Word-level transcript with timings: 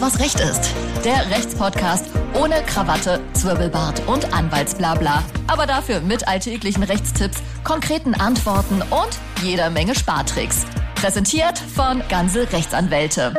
Was 0.00 0.20
Recht 0.20 0.38
ist. 0.38 0.72
Der 1.04 1.28
Rechtspodcast 1.28 2.06
ohne 2.40 2.62
Krawatte, 2.66 3.18
Zwirbelbart 3.32 4.06
und 4.06 4.32
Anwaltsblabla. 4.32 5.24
Aber 5.48 5.66
dafür 5.66 6.00
mit 6.00 6.28
alltäglichen 6.28 6.84
Rechtstipps, 6.84 7.42
konkreten 7.64 8.14
Antworten 8.14 8.80
und 8.82 9.18
jeder 9.42 9.70
Menge 9.70 9.96
Spartricks. 9.96 10.66
Präsentiert 10.94 11.58
von 11.58 12.00
Ganze 12.08 12.52
Rechtsanwälte. 12.52 13.34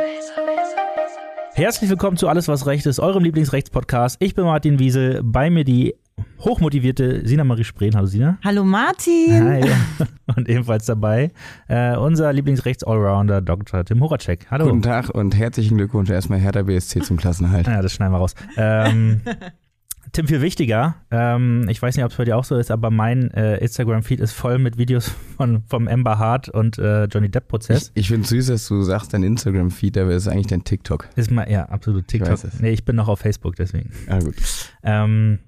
Herzlich 1.54 1.88
willkommen 1.88 2.18
zu 2.18 2.28
Alles, 2.28 2.46
was 2.46 2.66
Recht 2.66 2.84
ist, 2.84 3.00
eurem 3.00 3.24
Lieblingsrechtspodcast. 3.24 4.16
Ich 4.20 4.34
bin 4.34 4.44
Martin 4.44 4.78
Wiesel, 4.78 5.22
bei 5.24 5.48
mir 5.48 5.64
die 5.64 5.94
hochmotivierte 6.40 7.26
Sina 7.26 7.44
Marie 7.44 7.64
Spreen. 7.64 7.94
Hallo 7.94 8.06
Sina. 8.06 8.38
Hallo 8.42 8.64
Martin. 8.64 9.44
Hi. 9.44 9.62
Und 10.36 10.48
ebenfalls 10.48 10.86
dabei 10.86 11.30
äh, 11.68 11.96
unser 11.96 12.32
Lieblingsrechts-Allrounder 12.32 13.40
Dr. 13.40 13.84
Tim 13.84 14.00
Horacek. 14.00 14.46
Hallo. 14.50 14.66
Guten 14.66 14.82
Tag 14.82 15.10
und 15.10 15.36
herzlichen 15.36 15.76
Glückwunsch 15.76 16.08
erstmal 16.08 16.38
Hertha 16.38 16.62
BSC 16.62 17.00
zum 17.00 17.16
Klassenhalt. 17.16 17.66
Ja, 17.66 17.82
das 17.82 17.92
schneiden 17.92 18.12
wir 18.14 18.18
raus. 18.18 18.34
Ähm, 18.56 19.22
Tim, 20.12 20.26
viel 20.26 20.40
wichtiger, 20.40 20.96
ähm, 21.12 21.68
ich 21.68 21.80
weiß 21.80 21.94
nicht, 21.94 22.04
ob 22.04 22.10
es 22.10 22.16
bei 22.16 22.24
dir 22.24 22.36
auch 22.36 22.42
so 22.42 22.56
ist, 22.56 22.72
aber 22.72 22.90
mein 22.90 23.30
äh, 23.30 23.58
Instagram-Feed 23.58 24.18
ist 24.18 24.32
voll 24.32 24.58
mit 24.58 24.76
Videos 24.76 25.12
von, 25.36 25.62
vom 25.68 25.86
Amber 25.86 26.18
Hart 26.18 26.48
und 26.48 26.78
äh, 26.78 27.04
Johnny 27.04 27.28
Depp-Prozess. 27.28 27.92
Ich, 27.94 28.02
ich 28.02 28.08
finde 28.08 28.26
süß, 28.26 28.48
dass 28.48 28.66
du 28.66 28.82
sagst, 28.82 29.14
dein 29.14 29.22
Instagram-Feed, 29.22 29.98
aber 29.98 30.12
ist 30.12 30.26
eigentlich 30.26 30.48
dein 30.48 30.64
TikTok. 30.64 31.08
Ist 31.14 31.30
mal, 31.30 31.48
ja, 31.48 31.66
absolut 31.66 32.08
TikTok. 32.08 32.28
Ich 32.28 32.32
weiß 32.32 32.44
es. 32.44 32.60
nee, 32.60 32.70
ich 32.70 32.84
bin 32.84 32.96
noch 32.96 33.06
auf 33.06 33.20
Facebook, 33.20 33.54
deswegen. 33.54 33.90
Ah, 34.08 34.18
gut. 34.18 34.34
Ähm, 34.82 35.38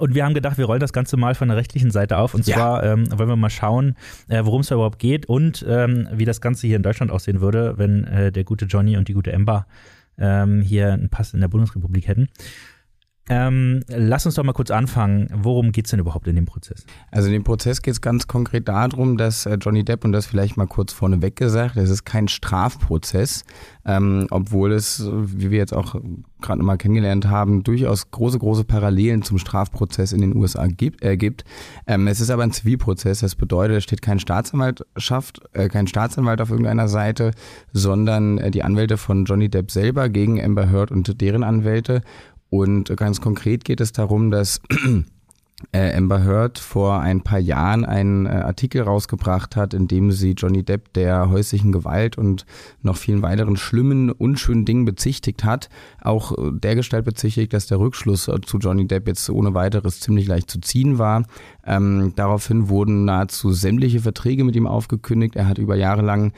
und 0.00 0.14
wir 0.14 0.24
haben 0.24 0.34
gedacht, 0.34 0.58
wir 0.58 0.64
rollen 0.64 0.80
das 0.80 0.92
Ganze 0.92 1.16
mal 1.16 1.34
von 1.34 1.48
der 1.48 1.56
rechtlichen 1.56 1.90
Seite 1.90 2.18
auf. 2.18 2.34
Und 2.34 2.46
Ja. 2.46 2.56
zwar 2.56 2.82
ähm, 2.84 3.06
wollen 3.18 3.28
wir 3.28 3.36
mal 3.36 3.50
schauen, 3.50 3.96
äh, 4.28 4.44
worum 4.44 4.62
es 4.62 4.68
da 4.68 4.74
überhaupt 4.76 4.98
geht 4.98 5.26
und 5.26 5.64
ähm, 5.68 6.08
wie 6.12 6.24
das 6.24 6.40
Ganze 6.40 6.66
hier 6.66 6.76
in 6.76 6.82
Deutschland 6.82 7.12
aussehen 7.12 7.40
würde, 7.40 7.74
wenn 7.76 8.04
äh, 8.04 8.32
der 8.32 8.44
gute 8.44 8.64
Johnny 8.66 8.96
und 8.96 9.08
die 9.08 9.12
gute 9.14 9.32
Amber 9.34 9.66
ähm, 10.18 10.62
hier 10.62 10.92
einen 10.92 11.08
Pass 11.10 11.34
in 11.34 11.40
der 11.40 11.48
Bundesrepublik 11.48 12.08
hätten. 12.08 12.28
Ähm, 13.32 13.84
lass 13.86 14.26
uns 14.26 14.34
doch 14.34 14.42
mal 14.42 14.52
kurz 14.52 14.72
anfangen. 14.72 15.28
Worum 15.32 15.70
geht 15.70 15.84
es 15.84 15.92
denn 15.92 16.00
überhaupt 16.00 16.26
in 16.26 16.34
dem 16.34 16.46
Prozess? 16.46 16.84
Also 17.12 17.28
in 17.28 17.34
dem 17.34 17.44
Prozess 17.44 17.80
geht 17.80 17.92
es 17.92 18.00
ganz 18.00 18.26
konkret 18.26 18.66
darum, 18.66 19.16
dass 19.16 19.46
äh, 19.46 19.54
Johnny 19.54 19.84
Depp, 19.84 20.04
und 20.04 20.10
das 20.10 20.26
vielleicht 20.26 20.56
mal 20.56 20.66
kurz 20.66 20.92
vorneweg 20.92 21.36
gesagt, 21.36 21.76
es 21.76 21.90
ist 21.90 22.04
kein 22.04 22.26
Strafprozess, 22.26 23.44
ähm, 23.86 24.26
obwohl 24.32 24.72
es, 24.72 25.08
wie 25.08 25.52
wir 25.52 25.58
jetzt 25.58 25.72
auch 25.72 25.94
gerade 26.40 26.60
mal 26.64 26.76
kennengelernt 26.76 27.28
haben, 27.28 27.62
durchaus 27.62 28.10
große, 28.10 28.40
große 28.40 28.64
Parallelen 28.64 29.22
zum 29.22 29.38
Strafprozess 29.38 30.12
in 30.12 30.22
den 30.22 30.34
USA 30.34 30.66
gibt. 30.66 31.04
Äh, 31.04 31.16
gibt. 31.16 31.44
Ähm, 31.86 32.08
es 32.08 32.20
ist 32.20 32.30
aber 32.30 32.42
ein 32.42 32.50
Zivilprozess, 32.50 33.20
das 33.20 33.36
bedeutet, 33.36 33.76
es 33.76 33.84
steht 33.84 34.02
kein 34.02 34.18
Staatsanwaltschaft, 34.18 35.40
äh, 35.52 35.68
kein 35.68 35.86
Staatsanwalt 35.86 36.40
auf 36.40 36.50
irgendeiner 36.50 36.88
Seite, 36.88 37.30
sondern 37.72 38.38
äh, 38.38 38.50
die 38.50 38.64
Anwälte 38.64 38.96
von 38.96 39.24
Johnny 39.24 39.48
Depp 39.48 39.70
selber 39.70 40.08
gegen 40.08 40.42
Amber 40.42 40.68
Heard 40.68 40.90
und 40.90 41.20
deren 41.20 41.44
Anwälte. 41.44 42.02
Und 42.50 42.94
ganz 42.96 43.20
konkret 43.20 43.64
geht 43.64 43.80
es 43.80 43.92
darum, 43.92 44.30
dass 44.30 44.60
äh, 45.72 45.94
Amber 45.94 46.24
Heard 46.24 46.58
vor 46.58 47.00
ein 47.00 47.20
paar 47.20 47.38
Jahren 47.38 47.84
einen 47.84 48.26
äh, 48.26 48.30
Artikel 48.30 48.82
rausgebracht 48.82 49.56
hat, 49.56 49.74
in 49.74 49.88
dem 49.88 50.10
sie 50.10 50.32
Johnny 50.32 50.64
Depp 50.64 50.92
der 50.94 51.30
häuslichen 51.30 51.72
Gewalt 51.72 52.18
und 52.18 52.46
noch 52.82 52.96
vielen 52.96 53.22
weiteren 53.22 53.56
schlimmen, 53.56 54.10
unschönen 54.10 54.64
Dingen 54.64 54.84
bezichtigt 54.84 55.44
hat. 55.44 55.68
Auch 56.00 56.32
äh, 56.32 56.50
dergestalt 56.52 57.04
bezichtigt, 57.04 57.52
dass 57.52 57.66
der 57.66 57.78
Rückschluss 57.78 58.28
äh, 58.28 58.40
zu 58.40 58.58
Johnny 58.58 58.86
Depp 58.86 59.06
jetzt 59.06 59.28
ohne 59.30 59.54
weiteres 59.54 60.00
ziemlich 60.00 60.26
leicht 60.26 60.50
zu 60.50 60.60
ziehen 60.60 60.98
war. 60.98 61.24
Ähm, 61.64 62.14
daraufhin 62.16 62.68
wurden 62.68 63.04
nahezu 63.04 63.52
sämtliche 63.52 64.00
Verträge 64.00 64.44
mit 64.44 64.56
ihm 64.56 64.66
aufgekündigt. 64.66 65.36
Er 65.36 65.46
hat 65.46 65.58
über 65.58 65.76
Jahre 65.76 66.02
lang 66.02 66.32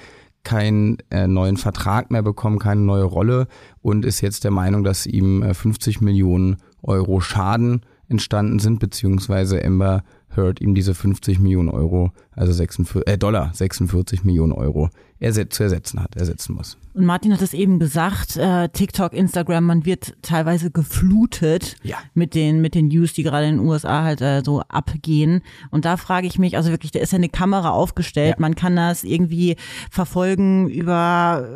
keinen 0.44 0.98
äh, 1.10 1.26
neuen 1.26 1.56
Vertrag 1.56 2.10
mehr 2.10 2.22
bekommen, 2.22 2.58
keine 2.58 2.80
neue 2.80 3.04
Rolle 3.04 3.46
und 3.80 4.04
ist 4.04 4.20
jetzt 4.20 4.44
der 4.44 4.50
Meinung, 4.50 4.84
dass 4.84 5.06
ihm 5.06 5.42
äh, 5.42 5.54
50 5.54 6.00
Millionen 6.00 6.56
Euro 6.82 7.20
Schaden 7.20 7.82
entstanden 8.08 8.58
sind, 8.58 8.78
beziehungsweise 8.78 9.64
Amber 9.64 10.02
Heard 10.36 10.60
ihm 10.60 10.74
diese 10.74 10.94
50 10.94 11.38
Millionen 11.38 11.68
Euro, 11.68 12.12
also 12.34 12.52
46, 12.52 13.06
äh, 13.06 13.18
Dollar, 13.18 13.50
46 13.54 14.24
Millionen 14.24 14.52
Euro 14.52 14.88
zu 15.50 15.62
ersetzen 15.62 16.02
hat, 16.02 16.16
ersetzen 16.16 16.54
muss. 16.54 16.76
Und 16.94 17.04
Martin 17.04 17.32
hat 17.32 17.42
es 17.42 17.54
eben 17.54 17.78
gesagt, 17.78 18.36
äh, 18.36 18.68
TikTok, 18.70 19.12
Instagram, 19.12 19.64
man 19.64 19.84
wird 19.86 20.14
teilweise 20.20 20.72
geflutet 20.72 21.76
Ja. 21.84 21.98
mit 22.14 22.34
den 22.34 22.60
mit 22.60 22.74
den 22.74 22.88
News, 22.88 23.12
die 23.12 23.22
gerade 23.22 23.46
in 23.46 23.58
den 23.58 23.66
USA 23.66 24.02
halt 24.02 24.20
äh, 24.20 24.42
so 24.44 24.62
abgehen. 24.62 25.42
Und 25.70 25.84
da 25.84 25.96
frage 25.96 26.26
ich 26.26 26.40
mich, 26.40 26.56
also 26.56 26.70
wirklich, 26.70 26.90
da 26.90 26.98
ist 26.98 27.12
ja 27.12 27.18
eine 27.18 27.28
Kamera 27.28 27.70
aufgestellt, 27.70 28.34
Ja. 28.36 28.40
man 28.40 28.56
kann 28.56 28.74
das 28.74 29.04
irgendwie 29.04 29.56
verfolgen 29.92 30.68
über 30.68 31.46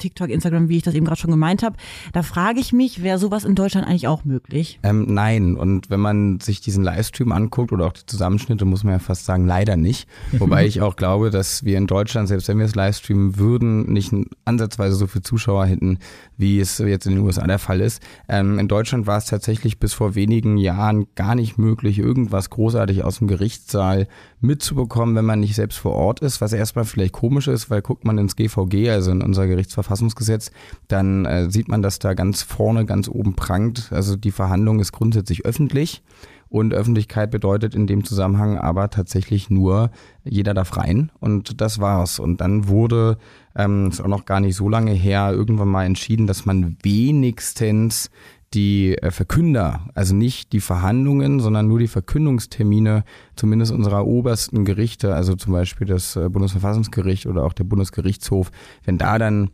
TikTok, 0.00 0.28
Instagram, 0.28 0.68
wie 0.68 0.78
ich 0.78 0.82
das 0.82 0.94
eben 0.94 1.06
gerade 1.06 1.20
schon 1.20 1.30
gemeint 1.30 1.62
habe. 1.62 1.76
Da 2.12 2.22
frage 2.22 2.58
ich 2.58 2.72
mich, 2.72 3.02
wäre 3.02 3.18
sowas 3.18 3.44
in 3.44 3.54
Deutschland 3.54 3.86
eigentlich 3.86 4.08
auch 4.08 4.24
möglich? 4.24 4.80
Ähm, 4.82 5.06
nein, 5.08 5.56
und 5.56 5.90
wenn 5.90 6.00
man 6.00 6.40
sich 6.40 6.60
diesen 6.60 6.82
Livestream 6.82 7.32
anguckt 7.32 7.72
oder 7.72 7.86
auch 7.86 7.92
die 7.92 8.06
Zusammenschnitte, 8.06 8.64
muss 8.64 8.84
man 8.84 8.94
ja 8.94 8.98
fast 8.98 9.24
sagen, 9.24 9.46
leider 9.46 9.76
nicht. 9.76 10.08
Wobei 10.32 10.66
ich 10.66 10.80
auch 10.80 10.96
glaube, 10.96 11.30
dass 11.30 11.64
wir 11.64 11.78
in 11.78 11.86
Deutschland, 11.86 12.28
selbst 12.28 12.48
wenn 12.48 12.58
wir 12.58 12.66
es 12.66 12.74
livestreamen 12.74 13.38
würden, 13.38 13.92
nicht 13.92 14.12
ansatzweise 14.44 14.96
so 14.96 15.06
viele 15.06 15.22
Zuschauer 15.22 15.66
hätten, 15.66 15.98
wie 16.36 16.58
es 16.58 16.78
jetzt 16.78 17.06
in 17.06 17.14
den 17.14 17.24
USA 17.24 17.46
der 17.46 17.58
Fall 17.58 17.80
ist. 17.80 18.02
Ähm, 18.28 18.58
in 18.58 18.68
Deutschland 18.68 19.06
war 19.06 19.18
es 19.18 19.26
tatsächlich 19.26 19.78
bis 19.78 19.92
vor 19.92 20.14
wenigen 20.14 20.56
Jahren 20.56 21.06
gar 21.14 21.34
nicht 21.34 21.58
möglich, 21.58 21.98
irgendwas 21.98 22.50
großartig 22.50 23.04
aus 23.04 23.18
dem 23.18 23.28
Gerichtssaal 23.28 24.08
mitzubekommen, 24.40 25.14
wenn 25.14 25.24
man 25.24 25.40
nicht 25.40 25.54
selbst 25.54 25.78
vor 25.78 25.92
Ort 25.92 26.20
ist, 26.20 26.40
was 26.40 26.52
erstmal 26.52 26.84
vielleicht 26.84 27.12
komisch 27.12 27.48
ist, 27.48 27.70
weil 27.70 27.82
guckt 27.82 28.04
man 28.04 28.18
ins 28.18 28.36
GVG, 28.36 28.90
also 28.90 29.10
in 29.10 29.22
unser 29.22 29.46
Gerichtsverfassungsgesetz, 29.90 30.50
dann 30.88 31.24
äh, 31.24 31.50
sieht 31.50 31.68
man, 31.68 31.82
dass 31.82 31.98
da 31.98 32.14
ganz 32.14 32.42
vorne, 32.42 32.86
ganz 32.86 33.08
oben 33.08 33.34
prangt. 33.34 33.90
Also 33.92 34.16
die 34.16 34.30
Verhandlung 34.30 34.80
ist 34.80 34.92
grundsätzlich 34.92 35.44
öffentlich. 35.44 36.02
Und 36.48 36.74
Öffentlichkeit 36.74 37.30
bedeutet 37.30 37.76
in 37.76 37.86
dem 37.86 38.02
Zusammenhang 38.02 38.58
aber 38.58 38.90
tatsächlich 38.90 39.50
nur, 39.50 39.90
jeder 40.24 40.52
darf 40.52 40.76
rein 40.76 41.12
und 41.20 41.60
das 41.60 41.78
war's. 41.78 42.18
Und 42.18 42.40
dann 42.40 42.66
wurde, 42.66 43.18
ähm, 43.54 43.88
ist 43.88 44.00
auch 44.00 44.08
noch 44.08 44.24
gar 44.24 44.40
nicht 44.40 44.56
so 44.56 44.68
lange 44.68 44.90
her, 44.90 45.30
irgendwann 45.32 45.68
mal 45.68 45.84
entschieden, 45.84 46.26
dass 46.26 46.46
man 46.46 46.76
wenigstens 46.82 48.10
die 48.52 48.98
äh, 48.98 49.10
Verkünder, 49.10 49.86
also 49.94 50.14
nicht 50.14 50.52
die 50.52 50.60
Verhandlungen, 50.60 51.38
sondern 51.38 51.68
nur 51.68 51.78
die 51.78 51.86
Verkündungstermine 51.86 53.04
zumindest 53.36 53.72
unserer 53.72 54.06
obersten 54.06 54.64
Gerichte, 54.64 55.14
also 55.14 55.36
zum 55.36 55.52
Beispiel 55.52 55.86
das 55.86 56.16
äh, 56.16 56.28
Bundesverfassungsgericht 56.28 57.26
oder 57.26 57.44
auch 57.44 57.52
der 57.52 57.64
Bundesgerichtshof, 57.64 58.50
wenn 58.84 58.98
da 58.98 59.18
dann 59.18 59.50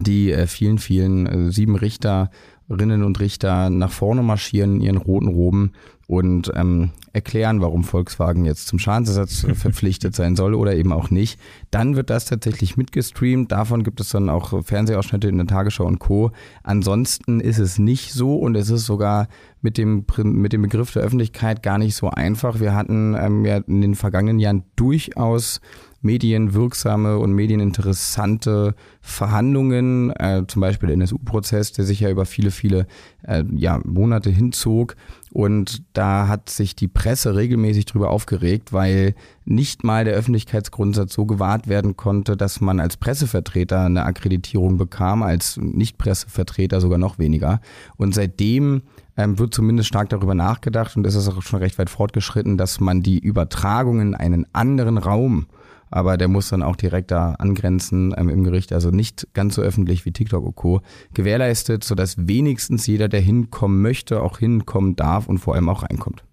die 0.00 0.32
äh, 0.32 0.46
vielen, 0.46 0.78
vielen 0.78 1.26
äh, 1.26 1.52
sieben 1.52 1.76
Richterinnen 1.76 3.04
und 3.04 3.20
Richter 3.20 3.70
nach 3.70 3.92
vorne 3.92 4.22
marschieren 4.22 4.76
in 4.76 4.80
ihren 4.80 4.96
roten 4.96 5.28
Roben 5.28 5.72
und 6.10 6.50
ähm, 6.56 6.90
erklären, 7.12 7.60
warum 7.60 7.84
Volkswagen 7.84 8.44
jetzt 8.44 8.66
zum 8.66 8.80
Schadensersatz 8.80 9.44
äh, 9.44 9.54
verpflichtet 9.54 10.16
sein 10.16 10.34
soll 10.34 10.54
oder 10.54 10.74
eben 10.74 10.92
auch 10.92 11.10
nicht. 11.10 11.38
Dann 11.70 11.94
wird 11.94 12.10
das 12.10 12.24
tatsächlich 12.24 12.76
mitgestreamt. 12.76 13.52
Davon 13.52 13.84
gibt 13.84 14.00
es 14.00 14.08
dann 14.08 14.28
auch 14.28 14.64
Fernsehausschnitte 14.64 15.28
in 15.28 15.36
der 15.36 15.46
Tagesschau 15.46 15.84
und 15.84 16.00
Co. 16.00 16.32
Ansonsten 16.64 17.38
ist 17.38 17.58
es 17.58 17.78
nicht 17.78 18.12
so 18.12 18.36
und 18.36 18.56
es 18.56 18.70
ist 18.70 18.86
sogar 18.86 19.28
mit 19.62 19.78
dem, 19.78 20.04
mit 20.24 20.52
dem 20.52 20.62
Begriff 20.62 20.92
der 20.92 21.02
Öffentlichkeit 21.02 21.62
gar 21.62 21.78
nicht 21.78 21.94
so 21.94 22.10
einfach. 22.10 22.58
Wir 22.58 22.74
hatten 22.74 23.14
ähm, 23.14 23.44
ja 23.44 23.58
in 23.58 23.80
den 23.80 23.94
vergangenen 23.94 24.40
Jahren 24.40 24.64
durchaus 24.74 25.60
medienwirksame 26.02 27.18
und 27.18 27.32
medieninteressante 27.32 28.74
Verhandlungen, 29.00 30.10
äh, 30.10 30.44
zum 30.46 30.60
Beispiel 30.60 30.88
der 30.88 30.94
NSU-Prozess, 30.94 31.72
der 31.72 31.84
sich 31.84 32.00
ja 32.00 32.10
über 32.10 32.24
viele, 32.24 32.50
viele 32.50 32.86
äh, 33.22 33.44
ja, 33.54 33.80
Monate 33.84 34.30
hinzog. 34.30 34.96
Und 35.32 35.82
da 35.92 36.26
hat 36.26 36.50
sich 36.50 36.74
die 36.74 36.88
Presse 36.88 37.36
regelmäßig 37.36 37.84
drüber 37.84 38.10
aufgeregt, 38.10 38.72
weil 38.72 39.14
nicht 39.44 39.84
mal 39.84 40.04
der 40.04 40.14
Öffentlichkeitsgrundsatz 40.14 41.12
so 41.12 41.24
gewahrt 41.24 41.68
werden 41.68 41.96
konnte, 41.96 42.36
dass 42.36 42.60
man 42.60 42.80
als 42.80 42.96
Pressevertreter 42.96 43.82
eine 43.82 44.04
Akkreditierung 44.04 44.76
bekam, 44.76 45.22
als 45.22 45.56
Nicht-Pressevertreter 45.56 46.80
sogar 46.80 46.98
noch 46.98 47.18
weniger. 47.18 47.60
Und 47.96 48.14
seitdem 48.14 48.82
ähm, 49.16 49.38
wird 49.38 49.54
zumindest 49.54 49.88
stark 49.88 50.08
darüber 50.08 50.34
nachgedacht 50.34 50.96
und 50.96 51.06
es 51.06 51.14
ist 51.14 51.28
auch 51.28 51.42
schon 51.42 51.60
recht 51.60 51.78
weit 51.78 51.90
fortgeschritten, 51.90 52.56
dass 52.56 52.80
man 52.80 53.02
die 53.02 53.18
Übertragung 53.18 54.00
in 54.00 54.14
einen 54.14 54.46
anderen 54.52 54.98
Raum 54.98 55.46
aber 55.90 56.16
der 56.16 56.28
muss 56.28 56.48
dann 56.48 56.62
auch 56.62 56.76
direkt 56.76 57.10
da 57.10 57.32
angrenzen 57.32 58.14
ähm, 58.16 58.28
im 58.28 58.44
Gericht, 58.44 58.72
also 58.72 58.90
nicht 58.90 59.28
ganz 59.34 59.54
so 59.54 59.62
öffentlich 59.62 60.04
wie 60.04 60.12
TikTok 60.12 60.44
und 60.44 60.56
Co. 60.56 60.80
gewährleistet, 61.14 61.84
sodass 61.84 62.16
wenigstens 62.28 62.86
jeder, 62.86 63.08
der 63.08 63.20
hinkommen 63.20 63.82
möchte, 63.82 64.22
auch 64.22 64.38
hinkommen 64.38 64.96
darf 64.96 65.28
und 65.28 65.38
vor 65.38 65.54
allem 65.54 65.68
auch 65.68 65.82
reinkommt. 65.82 66.24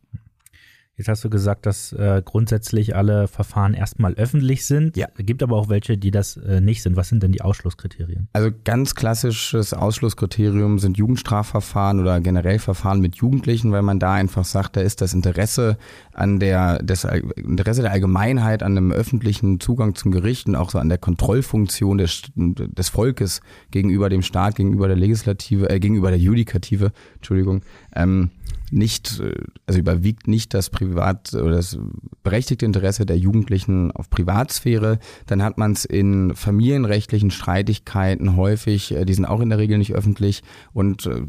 Jetzt 0.97 1.09
hast 1.09 1.23
du 1.23 1.29
gesagt, 1.29 1.67
dass 1.67 1.93
äh, 1.93 2.23
grundsätzlich 2.25 2.95
alle 2.95 3.27
Verfahren 3.27 3.75
erstmal 3.75 4.15
öffentlich 4.15 4.65
sind. 4.65 4.97
Ja. 4.97 5.07
Gibt 5.17 5.43
aber 5.43 5.55
auch 5.55 5.69
welche, 5.69 5.95
die 5.95 6.09
das 6.09 6.37
äh, 6.37 6.59
nicht 6.59 6.81
sind. 6.81 6.95
Was 6.95 7.09
sind 7.09 7.21
denn 7.21 7.31
die 7.31 7.41
Ausschlusskriterien? 7.41 8.29
Also 8.33 8.49
ganz 8.63 8.95
klassisches 8.95 9.75
Ausschlusskriterium 9.75 10.79
sind 10.79 10.97
Jugendstrafverfahren 10.97 11.99
oder 11.99 12.19
generell 12.19 12.57
Verfahren 12.57 12.99
mit 12.99 13.17
Jugendlichen, 13.17 13.71
weil 13.71 13.83
man 13.83 13.99
da 13.99 14.13
einfach 14.13 14.43
sagt, 14.43 14.75
da 14.75 14.81
ist 14.81 15.01
das 15.01 15.13
Interesse 15.13 15.77
an 16.13 16.39
der, 16.39 16.81
das 16.81 17.03
Interesse 17.03 17.83
der 17.83 17.91
Allgemeinheit 17.91 18.63
an 18.63 18.75
einem 18.75 18.91
öffentlichen 18.91 19.59
Zugang 19.59 19.93
zum 19.93 20.11
Gericht 20.11 20.47
und 20.47 20.55
auch 20.55 20.71
so 20.71 20.79
an 20.79 20.89
der 20.89 20.97
Kontrollfunktion 20.97 21.99
des, 21.99 22.23
des 22.35 22.89
Volkes 22.89 23.41
gegenüber 23.69 24.09
dem 24.09 24.23
Staat, 24.23 24.55
gegenüber 24.55 24.87
der 24.87 24.97
Legislative, 24.97 25.69
äh, 25.69 25.79
gegenüber 25.79 26.09
der 26.09 26.19
Judikative, 26.19 26.91
Entschuldigung, 27.17 27.61
ähm, 27.95 28.31
nicht, 28.71 29.19
äh, 29.19 29.33
also 29.65 29.79
überwiegt 29.79 30.27
nicht 30.27 30.53
das 30.53 30.69
Privat 30.69 31.33
oder 31.33 31.57
das 31.57 31.77
berechtigte 32.23 32.65
Interesse 32.65 33.05
der 33.05 33.17
Jugendlichen 33.17 33.91
auf 33.91 34.09
Privatsphäre, 34.09 34.99
dann 35.25 35.43
hat 35.43 35.57
man 35.57 35.73
es 35.73 35.85
in 35.85 36.35
familienrechtlichen 36.35 37.31
Streitigkeiten 37.31 38.35
häufig, 38.35 38.93
äh, 38.93 39.05
die 39.05 39.13
sind 39.13 39.25
auch 39.25 39.41
in 39.41 39.49
der 39.49 39.57
Regel 39.57 39.77
nicht 39.77 39.93
öffentlich. 39.93 40.43
Und 40.73 41.05
äh, 41.05 41.23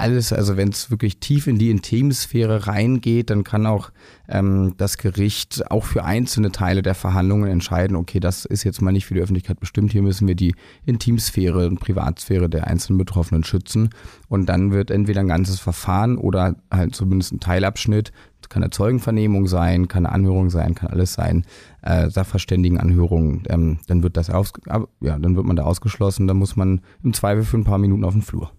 alles, 0.00 0.32
also 0.32 0.56
wenn 0.56 0.70
es 0.70 0.90
wirklich 0.90 1.18
tief 1.18 1.46
in 1.46 1.58
die 1.58 1.70
Intimsphäre 1.70 2.66
reingeht, 2.66 3.30
dann 3.30 3.44
kann 3.44 3.66
auch 3.66 3.90
ähm, 4.28 4.74
das 4.76 4.98
Gericht 4.98 5.70
auch 5.70 5.84
für 5.84 6.04
einzelne 6.04 6.50
Teile 6.50 6.82
der 6.82 6.94
Verhandlungen 6.94 7.50
entscheiden, 7.50 7.96
okay, 7.96 8.18
das 8.18 8.44
ist 8.44 8.64
jetzt 8.64 8.80
mal 8.80 8.92
nicht 8.92 9.06
für 9.06 9.14
die 9.14 9.20
Öffentlichkeit 9.20 9.60
bestimmt, 9.60 9.92
hier 9.92 10.02
müssen 10.02 10.26
wir 10.26 10.34
die 10.34 10.54
Intimsphäre 10.86 11.66
und 11.66 11.80
Privatsphäre 11.80 12.48
der 12.48 12.66
einzelnen 12.66 12.98
Betroffenen 12.98 13.44
schützen. 13.44 13.90
Und 14.28 14.46
dann 14.46 14.72
wird 14.72 14.90
entweder 14.90 15.20
ein 15.20 15.28
ganzes 15.28 15.60
Verfahren 15.60 16.16
oder 16.16 16.56
halt 16.70 16.94
zumindest 16.94 17.32
ein 17.32 17.40
Teilabschnitt, 17.40 18.12
das 18.40 18.48
kann 18.48 18.62
eine 18.62 18.70
Zeugenvernehmung 18.70 19.46
sein, 19.46 19.86
kann 19.88 20.06
eine 20.06 20.14
Anhörung 20.14 20.50
sein, 20.50 20.74
kann 20.74 20.90
alles 20.90 21.12
sein, 21.12 21.44
äh, 21.82 22.08
Sachverständigenanhörung, 22.08 23.42
ähm, 23.48 23.78
dann 23.86 24.02
wird 24.02 24.16
das 24.16 24.30
aus, 24.30 24.52
ja, 24.66 25.18
dann 25.18 25.36
wird 25.36 25.46
man 25.46 25.56
da 25.56 25.64
ausgeschlossen, 25.64 26.26
dann 26.26 26.38
muss 26.38 26.56
man 26.56 26.80
im 27.02 27.12
Zweifel 27.12 27.44
für 27.44 27.58
ein 27.58 27.64
paar 27.64 27.78
Minuten 27.78 28.04
auf 28.04 28.14
den 28.14 28.22
Flur. 28.22 28.50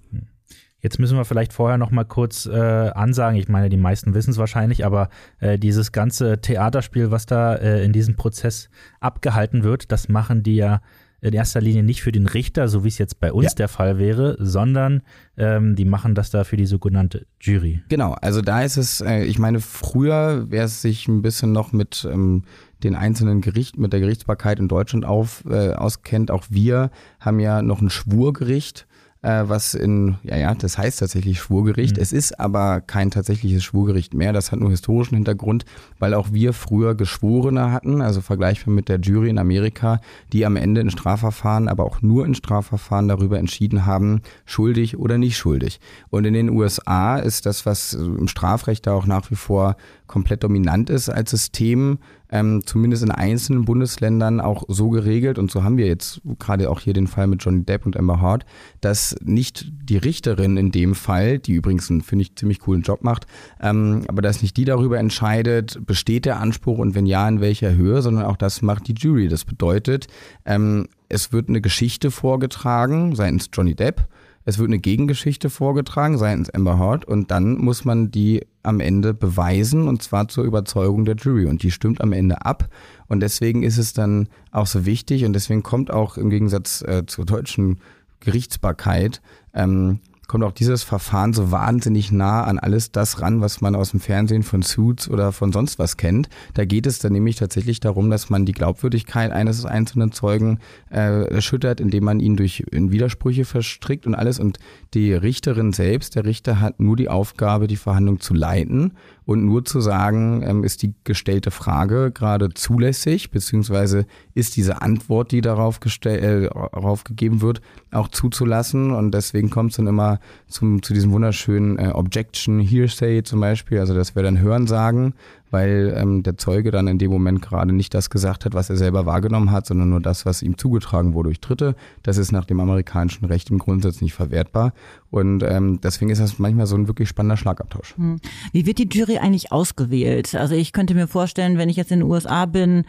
Jetzt 0.81 0.99
müssen 0.99 1.17
wir 1.17 1.25
vielleicht 1.25 1.53
vorher 1.53 1.77
noch 1.77 1.91
mal 1.91 2.05
kurz 2.05 2.45
äh, 2.45 2.51
ansagen, 2.55 3.39
ich 3.39 3.47
meine, 3.47 3.69
die 3.69 3.77
meisten 3.77 4.13
wissen 4.13 4.31
es 4.31 4.37
wahrscheinlich, 4.37 4.85
aber 4.85 5.09
äh, 5.39 5.57
dieses 5.57 5.91
ganze 5.91 6.41
Theaterspiel, 6.41 7.11
was 7.11 7.25
da 7.25 7.55
äh, 7.55 7.83
in 7.83 7.93
diesem 7.93 8.15
Prozess 8.15 8.69
abgehalten 8.99 9.63
wird, 9.63 9.91
das 9.91 10.09
machen 10.09 10.43
die 10.43 10.55
ja 10.55 10.81
in 11.21 11.33
erster 11.33 11.61
Linie 11.61 11.83
nicht 11.83 12.01
für 12.01 12.11
den 12.11 12.25
Richter, 12.25 12.67
so 12.67 12.83
wie 12.83 12.87
es 12.87 12.97
jetzt 12.97 13.19
bei 13.19 13.31
uns 13.31 13.45
ja. 13.45 13.53
der 13.53 13.67
Fall 13.67 13.99
wäre, 13.99 14.35
sondern 14.39 15.03
ähm, 15.37 15.75
die 15.75 15.85
machen 15.85 16.15
das 16.15 16.31
da 16.31 16.43
für 16.43 16.57
die 16.57 16.65
sogenannte 16.65 17.27
Jury. 17.39 17.81
Genau, 17.89 18.13
also 18.13 18.41
da 18.41 18.63
ist 18.63 18.77
es, 18.77 19.01
äh, 19.01 19.23
ich 19.23 19.37
meine, 19.37 19.59
früher, 19.59 20.45
wer 20.49 20.63
es 20.63 20.81
sich 20.81 21.07
ein 21.07 21.21
bisschen 21.21 21.51
noch 21.51 21.73
mit 21.73 22.07
ähm, 22.11 22.43
den 22.83 22.95
einzelnen 22.95 23.41
Gerichten, 23.41 23.81
mit 23.81 23.93
der 23.93 23.99
Gerichtsbarkeit 23.99 24.59
in 24.59 24.67
Deutschland 24.67 25.05
auf, 25.05 25.43
äh, 25.47 25.73
auskennt, 25.73 26.31
auch 26.31 26.45
wir 26.49 26.89
haben 27.19 27.39
ja 27.39 27.61
noch 27.61 27.81
ein 27.81 27.91
Schwurgericht 27.91 28.87
äh, 29.21 29.43
was 29.45 29.73
in, 29.73 30.17
ja, 30.23 30.37
ja, 30.37 30.55
das 30.55 30.77
heißt 30.77 30.99
tatsächlich 30.99 31.39
Schwurgericht. 31.39 31.97
Mhm. 31.97 32.01
Es 32.01 32.11
ist 32.11 32.39
aber 32.39 32.81
kein 32.81 33.11
tatsächliches 33.11 33.63
Schwurgericht 33.63 34.13
mehr. 34.13 34.33
Das 34.33 34.51
hat 34.51 34.59
nur 34.59 34.71
historischen 34.71 35.15
Hintergrund, 35.15 35.65
weil 35.99 36.13
auch 36.13 36.31
wir 36.31 36.53
früher 36.53 36.95
Geschworene 36.95 37.71
hatten, 37.71 38.01
also 38.01 38.21
vergleichbar 38.21 38.73
mit 38.73 38.89
der 38.89 38.99
Jury 38.99 39.29
in 39.29 39.37
Amerika, 39.37 40.01
die 40.33 40.45
am 40.45 40.55
Ende 40.55 40.81
in 40.81 40.89
Strafverfahren, 40.89 41.67
aber 41.67 41.85
auch 41.85 42.01
nur 42.01 42.25
in 42.25 42.35
Strafverfahren 42.35 43.07
darüber 43.07 43.37
entschieden 43.37 43.85
haben, 43.85 44.21
schuldig 44.45 44.97
oder 44.97 45.17
nicht 45.17 45.37
schuldig. 45.37 45.79
Und 46.09 46.25
in 46.25 46.33
den 46.33 46.49
USA 46.49 47.17
ist 47.17 47.45
das, 47.45 47.65
was 47.65 47.93
im 47.93 48.27
Strafrecht 48.27 48.87
da 48.87 48.93
auch 48.93 49.05
nach 49.05 49.29
wie 49.29 49.35
vor 49.35 49.75
komplett 50.07 50.43
dominant 50.43 50.89
ist 50.89 51.09
als 51.09 51.31
System, 51.31 51.99
ähm, 52.31 52.61
zumindest 52.65 53.03
in 53.03 53.11
einzelnen 53.11 53.65
Bundesländern 53.65 54.39
auch 54.39 54.63
so 54.67 54.89
geregelt, 54.89 55.37
und 55.37 55.51
so 55.51 55.63
haben 55.63 55.77
wir 55.77 55.87
jetzt 55.87 56.21
gerade 56.39 56.69
auch 56.69 56.79
hier 56.79 56.93
den 56.93 57.07
Fall 57.07 57.27
mit 57.27 57.43
Johnny 57.43 57.63
Depp 57.63 57.85
und 57.85 57.97
Amber 57.97 58.21
Hart, 58.21 58.45
dass 58.79 59.15
nicht 59.23 59.71
die 59.83 59.97
Richterin 59.97 60.57
in 60.57 60.71
dem 60.71 60.95
Fall, 60.95 61.39
die 61.39 61.53
übrigens 61.53 61.89
einen, 61.89 62.01
finde 62.01 62.23
ich, 62.23 62.35
ziemlich 62.35 62.59
coolen 62.59 62.81
Job 62.81 63.03
macht, 63.03 63.27
ähm, 63.61 64.03
aber 64.07 64.21
dass 64.21 64.41
nicht 64.41 64.57
die 64.57 64.65
darüber 64.65 64.97
entscheidet, 64.97 65.85
besteht 65.85 66.25
der 66.25 66.39
Anspruch 66.39 66.77
und 66.77 66.95
wenn 66.95 67.05
ja, 67.05 67.27
in 67.27 67.41
welcher 67.41 67.75
Höhe, 67.75 68.01
sondern 68.01 68.25
auch 68.25 68.37
das 68.37 68.61
macht 68.61 68.87
die 68.87 68.93
Jury. 68.93 69.27
Das 69.27 69.45
bedeutet, 69.45 70.07
ähm, 70.45 70.87
es 71.09 71.33
wird 71.33 71.49
eine 71.49 71.61
Geschichte 71.61 72.09
vorgetragen 72.09 73.15
seitens 73.15 73.49
Johnny 73.53 73.75
Depp 73.75 74.07
es 74.43 74.57
wird 74.57 74.69
eine 74.69 74.79
Gegengeschichte 74.79 75.49
vorgetragen 75.49 76.17
seitens 76.17 76.49
Amber 76.49 76.79
Heard 76.79 77.05
und 77.05 77.31
dann 77.31 77.57
muss 77.57 77.85
man 77.85 78.11
die 78.11 78.45
am 78.63 78.79
Ende 78.79 79.13
beweisen 79.13 79.87
und 79.87 80.01
zwar 80.03 80.27
zur 80.27 80.43
Überzeugung 80.43 81.05
der 81.05 81.15
Jury. 81.15 81.45
Und 81.45 81.63
die 81.63 81.71
stimmt 81.71 82.01
am 82.01 82.13
Ende 82.13 82.45
ab. 82.45 82.69
Und 83.07 83.21
deswegen 83.21 83.63
ist 83.63 83.77
es 83.77 83.93
dann 83.93 84.27
auch 84.51 84.67
so 84.67 84.85
wichtig 84.85 85.25
und 85.25 85.33
deswegen 85.33 85.63
kommt 85.63 85.91
auch 85.91 86.17
im 86.17 86.29
Gegensatz 86.29 86.81
äh, 86.81 87.05
zur 87.05 87.25
deutschen 87.25 87.79
Gerichtsbarkeit 88.19 89.21
ähm, 89.53 89.99
kommt 90.31 90.45
auch 90.45 90.53
dieses 90.53 90.83
Verfahren 90.83 91.33
so 91.33 91.51
wahnsinnig 91.51 92.09
nah 92.09 92.45
an 92.45 92.57
alles 92.57 92.93
das 92.93 93.19
ran, 93.19 93.41
was 93.41 93.59
man 93.59 93.75
aus 93.75 93.91
dem 93.91 93.99
Fernsehen 93.99 94.43
von 94.43 94.61
Suits 94.61 95.09
oder 95.09 95.33
von 95.33 95.51
sonst 95.51 95.77
was 95.77 95.97
kennt. 95.97 96.29
Da 96.53 96.63
geht 96.63 96.87
es 96.87 96.99
dann 96.99 97.11
nämlich 97.11 97.35
tatsächlich 97.35 97.81
darum, 97.81 98.09
dass 98.09 98.29
man 98.29 98.45
die 98.45 98.53
Glaubwürdigkeit 98.53 99.33
eines 99.33 99.65
einzelnen 99.65 100.13
Zeugen 100.13 100.59
äh, 100.89 101.25
erschüttert, 101.25 101.81
indem 101.81 102.05
man 102.05 102.21
ihn 102.21 102.37
durch 102.37 102.63
in 102.71 102.93
Widersprüche 102.93 103.43
verstrickt 103.43 104.07
und 104.07 104.15
alles. 104.15 104.39
Und 104.39 104.57
die 104.93 105.13
Richterin 105.13 105.73
selbst, 105.73 106.15
der 106.15 106.23
Richter 106.23 106.61
hat 106.61 106.79
nur 106.79 106.95
die 106.95 107.09
Aufgabe, 107.09 107.67
die 107.67 107.75
Verhandlung 107.75 108.21
zu 108.21 108.33
leiten 108.33 108.93
und 109.31 109.45
nur 109.45 109.65
zu 109.65 109.81
sagen, 109.81 110.43
ähm, 110.45 110.63
ist 110.63 110.83
die 110.83 110.93
gestellte 111.03 111.51
Frage 111.51 112.11
gerade 112.11 112.53
zulässig, 112.53 113.31
beziehungsweise 113.31 114.05
ist 114.33 114.55
diese 114.55 114.81
Antwort, 114.81 115.31
die 115.31 115.41
darauf, 115.41 115.79
äh, 116.05 116.49
darauf 116.49 117.03
gegeben 117.03 117.41
wird, 117.41 117.61
auch 117.91 118.07
zuzulassen. 118.07 118.91
Und 118.91 119.13
deswegen 119.13 119.49
kommt 119.49 119.71
es 119.71 119.77
dann 119.77 119.87
immer 119.87 120.19
zum, 120.47 120.83
zu 120.83 120.93
diesem 120.93 121.11
wunderschönen 121.11 121.79
äh, 121.79 121.91
Objection 121.93 122.59
Hearsay 122.59 123.23
zum 123.23 123.39
Beispiel, 123.39 123.79
also 123.79 123.93
das 123.93 124.15
wäre 124.15 124.25
dann 124.25 124.39
Hörensagen, 124.39 125.13
weil 125.51 125.93
ähm, 125.95 126.23
der 126.23 126.37
Zeuge 126.37 126.71
dann 126.71 126.87
in 126.87 126.97
dem 126.97 127.11
Moment 127.11 127.41
gerade 127.41 127.73
nicht 127.73 127.93
das 127.93 128.09
gesagt 128.09 128.45
hat, 128.45 128.53
was 128.53 128.69
er 128.69 128.77
selber 128.77 129.05
wahrgenommen 129.05 129.51
hat, 129.51 129.67
sondern 129.67 129.89
nur 129.89 130.01
das, 130.01 130.25
was 130.25 130.41
ihm 130.41 130.57
zugetragen 130.57 131.13
wurde 131.13 131.27
durch 131.27 131.41
Dritte. 131.41 131.75
Das 132.03 132.17
ist 132.17 132.31
nach 132.31 132.45
dem 132.45 132.59
amerikanischen 132.59 133.25
Recht 133.25 133.49
im 133.49 133.59
Grundsatz 133.59 134.01
nicht 134.01 134.13
verwertbar. 134.13 134.73
Und 135.09 135.43
ähm, 135.43 135.79
deswegen 135.81 136.09
ist 136.09 136.21
das 136.21 136.39
manchmal 136.39 136.65
so 136.65 136.75
ein 136.75 136.87
wirklich 136.87 137.09
spannender 137.09 137.37
Schlagabtausch. 137.37 137.95
Hm. 137.97 138.19
Wie 138.53 138.65
wird 138.65 138.77
die 138.79 138.89
Jury 138.89 139.17
eigentlich 139.17 139.51
ausgewählt? 139.51 140.33
Also 140.35 140.55
ich 140.55 140.73
könnte 140.73 140.95
mir 140.95 141.07
vorstellen, 141.07 141.57
wenn 141.57 141.69
ich 141.69 141.77
jetzt 141.77 141.91
in 141.91 141.99
den 141.99 142.09
USA 142.09 142.45
bin, 142.45 142.85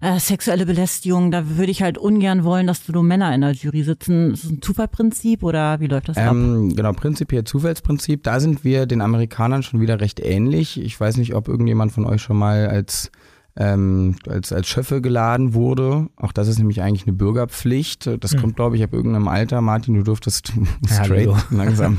äh, 0.00 0.18
sexuelle 0.18 0.66
Belästigung, 0.66 1.30
da 1.30 1.56
würde 1.56 1.70
ich 1.70 1.82
halt 1.82 1.98
ungern 1.98 2.44
wollen, 2.44 2.66
dass 2.66 2.88
nur 2.88 3.02
Männer 3.02 3.34
in 3.34 3.40
der 3.40 3.52
Jury 3.52 3.82
sitzen. 3.82 4.32
Ist 4.32 4.44
das 4.44 4.50
ein 4.50 4.62
Zufallprinzip 4.62 5.42
oder 5.42 5.80
wie 5.80 5.86
läuft 5.86 6.08
das 6.08 6.16
ähm, 6.16 6.70
ab? 6.70 6.76
Genau, 6.76 6.92
prinzipiell 6.92 7.44
Zufallsprinzip. 7.44 8.22
Da 8.22 8.40
sind 8.40 8.64
wir 8.64 8.86
den 8.86 9.00
Amerikanern 9.00 9.62
schon 9.62 9.80
wieder 9.80 10.00
recht 10.00 10.20
ähnlich. 10.20 10.80
Ich 10.80 10.98
weiß 10.98 11.16
nicht, 11.16 11.34
ob 11.34 11.48
irgendjemand 11.48 11.92
von 11.92 12.06
euch 12.06 12.22
schon 12.22 12.36
mal 12.36 12.68
als 12.68 13.10
ähm, 13.58 14.16
als, 14.28 14.52
als 14.52 14.68
Schöffe 14.68 15.00
geladen 15.00 15.54
wurde. 15.54 16.08
Auch 16.16 16.32
das 16.32 16.46
ist 16.46 16.58
nämlich 16.58 16.82
eigentlich 16.82 17.06
eine 17.06 17.16
Bürgerpflicht. 17.16 18.06
Das 18.20 18.32
hm. 18.32 18.40
kommt, 18.40 18.56
glaube 18.56 18.76
ich, 18.76 18.82
ab 18.82 18.92
irgendeinem 18.92 19.28
Alter. 19.28 19.62
Martin, 19.62 19.94
du 19.94 20.02
dürftest 20.02 20.52
straight 20.86 21.28
ja, 21.28 21.42
langsam, 21.50 21.98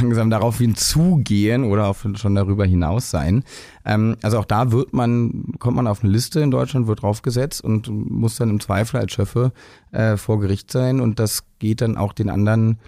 langsam 0.00 0.30
darauf 0.30 0.58
hinzugehen 0.58 1.64
oder 1.64 1.86
auch 1.86 1.96
schon 2.14 2.34
darüber 2.34 2.66
hinaus 2.66 3.10
sein. 3.10 3.44
Ähm, 3.84 4.16
also 4.22 4.38
auch 4.38 4.44
da 4.44 4.72
wird 4.72 4.92
man, 4.92 5.52
kommt 5.60 5.76
man 5.76 5.86
auf 5.86 6.02
eine 6.02 6.12
Liste 6.12 6.40
in 6.40 6.50
Deutschland, 6.50 6.88
wird 6.88 7.02
draufgesetzt 7.02 7.62
und 7.62 7.88
muss 7.88 8.36
dann 8.36 8.50
im 8.50 8.60
Zweifel 8.60 8.98
als 8.98 9.12
Schöffe 9.12 9.52
äh, 9.92 10.16
vor 10.16 10.40
Gericht 10.40 10.72
sein. 10.72 11.00
Und 11.00 11.20
das 11.20 11.44
geht 11.60 11.82
dann 11.82 11.96
auch 11.96 12.12
den 12.12 12.28
anderen 12.28 12.78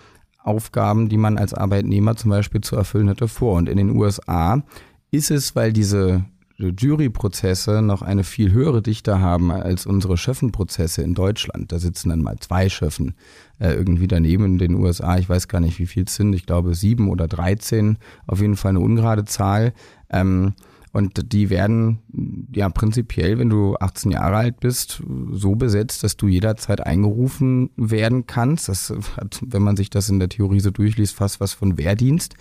Aufgaben, 0.42 1.08
die 1.08 1.18
man 1.18 1.38
als 1.38 1.54
Arbeitnehmer 1.54 2.16
zum 2.16 2.30
Beispiel 2.30 2.62
zu 2.62 2.74
erfüllen 2.74 3.06
hätte, 3.06 3.28
vor. 3.28 3.56
Und 3.56 3.68
in 3.68 3.76
den 3.76 3.96
USA 3.96 4.62
ist 5.12 5.30
es, 5.30 5.54
weil 5.54 5.72
diese 5.72 6.24
Juryprozesse 6.58 7.82
noch 7.82 8.02
eine 8.02 8.24
viel 8.24 8.52
höhere 8.52 8.82
Dichte 8.82 9.20
haben 9.20 9.52
als 9.52 9.86
unsere 9.86 10.16
Schöffenprozesse 10.16 11.02
in 11.02 11.14
Deutschland. 11.14 11.70
Da 11.70 11.78
sitzen 11.78 12.08
dann 12.08 12.20
mal 12.20 12.36
zwei 12.40 12.68
Schöffen 12.68 13.14
äh, 13.60 13.72
irgendwie 13.72 14.08
daneben 14.08 14.44
in 14.44 14.58
den 14.58 14.74
USA. 14.74 15.18
Ich 15.18 15.28
weiß 15.28 15.46
gar 15.46 15.60
nicht, 15.60 15.78
wie 15.78 15.86
viel 15.86 16.04
es 16.04 16.16
sind. 16.16 16.32
Ich 16.32 16.46
glaube 16.46 16.74
sieben 16.74 17.10
oder 17.10 17.28
dreizehn. 17.28 17.98
Auf 18.26 18.40
jeden 18.40 18.56
Fall 18.56 18.70
eine 18.70 18.80
ungerade 18.80 19.24
Zahl. 19.24 19.72
Ähm, 20.10 20.54
und 20.92 21.32
die 21.32 21.50
werden 21.50 21.98
ja 22.52 22.68
prinzipiell, 22.70 23.38
wenn 23.38 23.50
du 23.50 23.76
18 23.76 24.10
Jahre 24.10 24.36
alt 24.36 24.58
bist, 24.58 25.02
so 25.30 25.54
besetzt, 25.54 26.02
dass 26.02 26.16
du 26.16 26.26
jederzeit 26.26 26.84
eingerufen 26.84 27.70
werden 27.76 28.26
kannst. 28.26 28.68
Das 28.68 28.92
hat, 29.16 29.38
wenn 29.46 29.62
man 29.62 29.76
sich 29.76 29.90
das 29.90 30.08
in 30.08 30.18
der 30.18 30.28
Theorie 30.28 30.60
so 30.60 30.70
durchliest, 30.70 31.14
fast 31.14 31.40
was 31.40 31.52
von 31.52 31.78
Wehrdienst. 31.78 32.34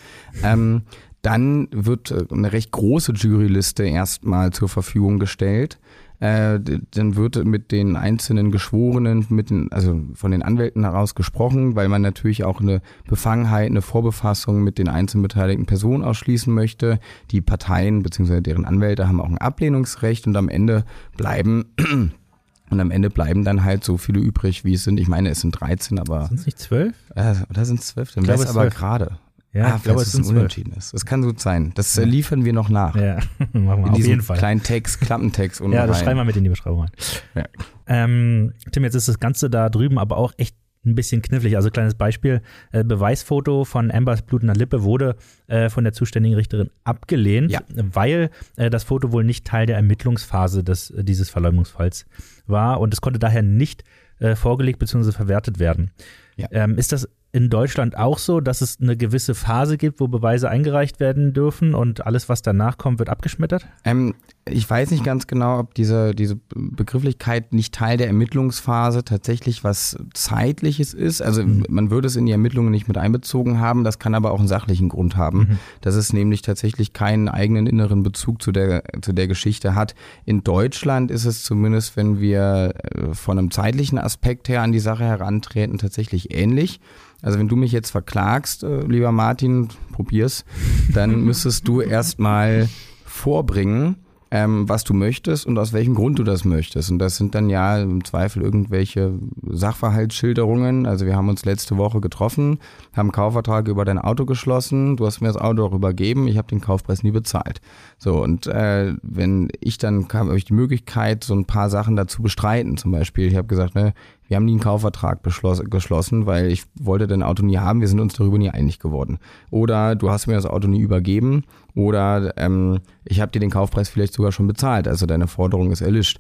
Ähm, 0.44 0.84
dann 1.28 1.68
wird 1.72 2.12
äh, 2.12 2.24
eine 2.32 2.54
recht 2.54 2.72
große 2.72 3.12
Juryliste 3.12 3.84
erstmal 3.84 4.52
zur 4.54 4.70
Verfügung 4.70 5.20
gestellt. 5.20 5.78
Äh, 6.22 6.60
dann 6.92 7.18
wird 7.18 7.44
mit 7.44 7.74
den 7.74 7.98
einzelnen 7.98 8.50
Geschworenen, 8.50 9.26
mit 9.28 9.50
den, 9.50 9.70
also 9.74 10.00
von 10.14 10.32
den 10.32 10.42
Anwälten 10.42 10.84
heraus 10.84 11.16
gesprochen, 11.16 11.76
weil 11.76 11.90
man 11.90 12.02
natürlich 12.02 12.46
auch 12.46 12.62
eine 12.62 12.82
Befangenheit, 13.10 13.70
eine 13.70 13.82
Vorbefassung 13.82 14.64
mit 14.64 14.78
den 14.78 14.88
einzelnen 14.88 15.22
beteiligten 15.22 15.66
Personen 15.66 16.02
ausschließen 16.02 16.52
möchte. 16.52 16.98
Die 17.32 17.42
Parteien 17.42 18.04
bzw. 18.04 18.40
deren 18.40 18.64
Anwälte 18.64 19.10
haben 19.10 19.20
auch 19.20 19.30
ein 19.30 19.38
Ablehnungsrecht 19.38 20.28
und 20.28 20.36
am 20.38 20.48
Ende 20.48 20.86
bleiben 21.18 21.66
und 22.70 22.80
am 22.80 22.90
Ende 22.90 23.10
bleiben 23.10 23.44
dann 23.44 23.66
halt 23.66 23.84
so 23.84 23.98
viele 23.98 24.22
übrig, 24.22 24.64
wie 24.64 24.76
es 24.76 24.86
sind. 24.86 24.98
Ich 24.98 25.10
meine, 25.10 25.30
es 25.30 25.42
sind 25.42 25.52
13, 25.52 26.00
aber. 26.00 26.28
Sind 26.28 26.40
es 26.40 26.46
nicht 26.46 26.58
zwölf? 26.58 26.96
Äh, 27.16 27.36
oder 27.50 27.66
sind 27.66 27.82
es 27.82 27.88
zwölf? 27.88 28.14
Dann 28.14 28.26
wäre 28.26 28.42
es 28.42 28.48
aber 28.48 28.70
gerade. 28.70 29.18
Ja, 29.54 29.66
ah, 29.66 29.74
ich 29.78 29.84
glaube, 29.84 30.02
es 30.02 30.12
sind. 30.12 30.26
Unentschieden 30.28 30.74
ist. 30.74 30.94
Das 30.94 31.06
kann 31.06 31.22
gut 31.24 31.40
sein. 31.40 31.72
Das 31.76 31.98
äh, 31.98 32.04
liefern 32.04 32.46
wir 32.46 32.54
noch 32.54 32.70
nach. 32.70 32.96
Ja, 32.96 33.16
machen 33.54 33.64
wir 33.84 33.88
In 33.88 33.94
auf 33.94 33.98
jeden 34.00 34.22
Fall. 34.22 34.38
kleinen 34.38 34.62
Text, 34.62 35.02
Klappentext 35.02 35.62
und 35.62 35.72
Ja, 35.72 35.88
das 35.88 35.98
rein. 35.98 36.04
schreiben 36.06 36.20
wir 36.20 36.26
mit 36.26 36.36
in 36.38 36.44
die 36.44 36.50
Beschreibung 36.50 36.82
rein. 36.82 36.92
Ja. 37.34 37.46
Ähm, 37.88 38.54
Tim, 38.72 38.84
jetzt 38.84 38.96
ist 38.96 39.08
das 39.08 39.20
Ganze 39.20 39.50
da 39.50 39.70
drüben 39.70 39.98
aber 39.98 40.18
auch 40.18 40.34
echt 40.38 40.56
ein 40.86 40.96
bisschen 40.96 41.22
knifflig. 41.22 41.56
Also 41.56 41.70
kleines 41.70 41.96
Beispiel, 41.96 42.42
äh, 42.72 42.84
Beweisfoto 42.84 43.66
von 43.66 43.92
Ambers 43.92 44.22
blutender 44.22 44.54
Lippe 44.54 44.84
wurde 44.84 45.16
äh, 45.48 45.70
von 45.70 45.84
der 45.84 45.92
zuständigen 45.94 46.36
Richterin 46.36 46.70
abgelehnt, 46.84 47.52
Ja. 47.52 47.62
weil 47.76 48.30
äh, 48.58 48.70
das 48.70 48.84
Foto 48.84 49.12
wohl 49.12 49.24
nicht 49.24 49.46
Teil 49.46 49.66
der 49.66 49.76
Ermittlungsphase 49.78 50.64
des, 50.64 50.92
äh, 50.92 51.04
dieses 51.04 51.30
Verleumdungsfalls 51.30 52.06
war 52.46 52.80
und 52.80 52.94
es 52.94 53.02
konnte 53.02 53.20
daher 53.20 53.42
nicht 53.42 53.84
äh, 54.20 54.36
vorgelegt 54.36 54.80
bzw. 54.80 55.12
verwertet 55.12 55.60
werden. 55.60 55.92
Ja. 56.38 56.48
Ähm, 56.52 56.78
ist 56.78 56.92
das 56.92 57.10
in 57.38 57.52
Deutschland 57.52 57.96
auch 57.96 58.18
so, 58.18 58.42
dass 58.42 58.62
es 58.62 58.80
eine 58.82 58.98
gewisse 58.98 59.36
Phase 59.36 59.78
gibt, 59.78 60.00
wo 60.00 60.08
Beweise 60.08 60.50
eingereicht 60.50 61.00
werden 61.00 61.34
dürfen 61.34 61.76
und 61.76 62.04
alles, 62.04 62.30
was 62.30 62.42
danach 62.42 62.80
kommt, 62.80 62.98
wird 62.98 63.10
abgeschmettert? 63.10 63.68
Ähm, 63.86 64.16
ich 64.46 64.68
weiß 64.68 64.90
nicht 64.90 65.04
ganz 65.04 65.28
genau, 65.28 65.60
ob 65.60 65.76
diese, 65.76 66.16
diese 66.16 66.40
Begrifflichkeit 66.56 67.54
nicht 67.54 67.76
Teil 67.76 67.98
der 67.98 68.08
Ermittlungsphase 68.08 69.04
tatsächlich 69.04 69.64
was 69.64 69.98
Zeitliches 70.16 70.96
ist. 70.96 71.22
Also 71.22 71.44
man 71.46 71.92
würde 71.92 72.08
es 72.08 72.16
in 72.16 72.26
die 72.26 72.32
Ermittlungen 72.32 72.72
nicht 72.72 72.88
mit 72.88 72.98
einbezogen 72.98 73.60
haben, 73.60 73.84
das 73.84 74.00
kann 74.00 74.16
aber 74.16 74.32
auch 74.32 74.40
einen 74.40 74.48
sachlichen 74.48 74.90
Grund 74.90 75.16
haben, 75.16 75.60
dass 75.82 75.94
es 75.94 76.14
nämlich 76.14 76.42
tatsächlich 76.42 76.94
keinen 76.94 77.30
eigenen 77.30 77.68
inneren 77.68 78.02
Bezug 78.02 78.42
zu 78.42 78.52
der, 78.52 78.82
zu 79.02 79.14
der 79.14 79.28
Geschichte 79.28 79.76
hat. 79.76 79.94
In 80.26 80.44
Deutschland 80.44 81.12
ist 81.12 81.26
es 81.26 81.44
zumindest, 81.44 81.98
wenn 81.98 82.20
wir 82.20 82.74
äh, 82.96 83.14
von 83.14 83.38
einem 83.38 83.52
zeitlichen 83.52 84.00
Aspekt 84.00 84.50
her 84.50 84.64
an 84.64 84.72
die 84.72 84.80
Sache 84.80 85.04
herantreten, 85.04 85.78
tatsächlich 85.78 86.34
ähnlich. 86.34 86.80
Also 87.28 87.40
wenn 87.40 87.50
du 87.50 87.58
mich 87.58 87.74
jetzt 87.74 87.92
verklagst, 87.92 88.64
äh, 88.64 88.86
lieber 88.86 89.12
Martin, 89.12 89.68
probier's, 89.92 90.46
dann 90.94 91.20
müsstest 91.26 91.68
du 91.68 91.82
erstmal 91.82 92.70
vorbringen, 93.04 93.98
ähm, 94.32 94.70
was 94.70 94.86
du 94.86 94.94
möchtest 94.94 95.46
und 95.46 95.58
aus 95.58 95.74
welchem 95.74 95.94
Grund 95.94 96.20
du 96.20 96.24
das 96.24 96.46
möchtest. 96.46 96.90
Und 96.90 97.00
das 97.00 97.18
sind 97.18 97.36
dann 97.36 97.50
ja 97.50 97.82
im 97.82 98.06
Zweifel 98.06 98.44
irgendwelche 98.44 99.20
Sachverhaltsschilderungen. 99.46 100.86
Also 100.86 101.06
wir 101.06 101.18
haben 101.18 101.28
uns 101.28 101.44
letzte 101.44 101.76
Woche 101.76 102.00
getroffen, 102.00 102.60
haben 102.94 103.12
Kaufvertrag 103.12 103.68
über 103.68 103.84
dein 103.84 104.00
Auto 104.00 104.26
geschlossen, 104.26 104.96
du 104.96 105.06
hast 105.06 105.20
mir 105.20 105.28
das 105.28 105.36
Auto 105.36 105.66
auch 105.66 105.74
übergeben, 105.74 106.30
ich 106.30 106.38
habe 106.38 106.48
den 106.48 106.62
Kaufpreis 106.62 107.04
nie 107.04 107.12
bezahlt. 107.12 107.60
So, 107.98 108.24
und 108.24 108.48
äh, 108.48 108.94
wenn 109.02 109.50
ich 109.60 109.80
dann 109.80 110.08
kam, 110.08 110.28
habe 110.28 110.38
ich 110.38 110.46
die 110.46 110.54
Möglichkeit, 110.54 111.26
so 111.26 111.34
ein 111.34 111.44
paar 111.44 111.70
Sachen 111.70 111.98
dazu 111.98 112.22
bestreiten. 112.22 112.78
Zum 112.78 112.94
Beispiel, 112.94 113.28
ich 113.28 113.36
habe 113.36 113.50
gesagt, 113.50 113.76
ne, 113.76 113.94
wir 114.28 114.38
haben 114.38 114.46
nie 114.46 114.54
einen 114.54 114.60
Kaufvertrag 114.60 115.24
geschlossen, 115.24 116.26
weil 116.26 116.52
ich 116.52 116.64
wollte 116.80 117.08
dein 117.08 117.24
Auto 117.24 117.44
nie 117.44 117.58
haben, 117.58 117.82
wir 117.82 117.88
sind 117.88 118.00
uns 118.00 118.14
darüber 118.14 118.38
nie 118.38 118.50
einig 118.50 118.80
geworden. 118.80 119.20
Oder 119.50 119.96
du 119.96 120.10
hast 120.10 120.28
mir 120.28 120.34
das 120.34 120.46
Auto 120.46 120.68
nie 120.68 120.82
übergeben 120.82 121.44
oder 121.76 122.34
ähm, 122.38 122.80
ich 123.06 123.22
habe 123.22 123.32
dir 123.32 123.40
den 123.40 123.52
Kaufpreis 123.52 123.90
vielleicht 123.90 124.14
sogar 124.14 124.32
schon 124.32 124.48
bezahlt, 124.48 124.88
also 124.88 125.06
deine 125.06 125.28
Forderung 125.28 125.72
ist 125.72 125.82
erlischt. 125.82 126.20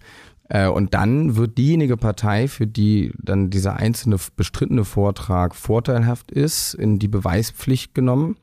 Äh, 0.49 0.67
und 0.67 0.93
dann 0.93 1.35
wird 1.35 1.57
diejenige 1.57 1.97
Partei, 1.97 2.47
für 2.47 2.67
die 2.67 3.11
dann 3.21 3.49
dieser 3.49 3.75
einzelne 3.75 4.17
bestrittene 4.35 4.85
Vortrag 4.85 5.55
vorteilhaft 5.55 6.31
ist, 6.31 6.73
in 6.73 6.99
die 6.99 7.09
Beweispflicht 7.09 7.93
genommen 7.93 8.35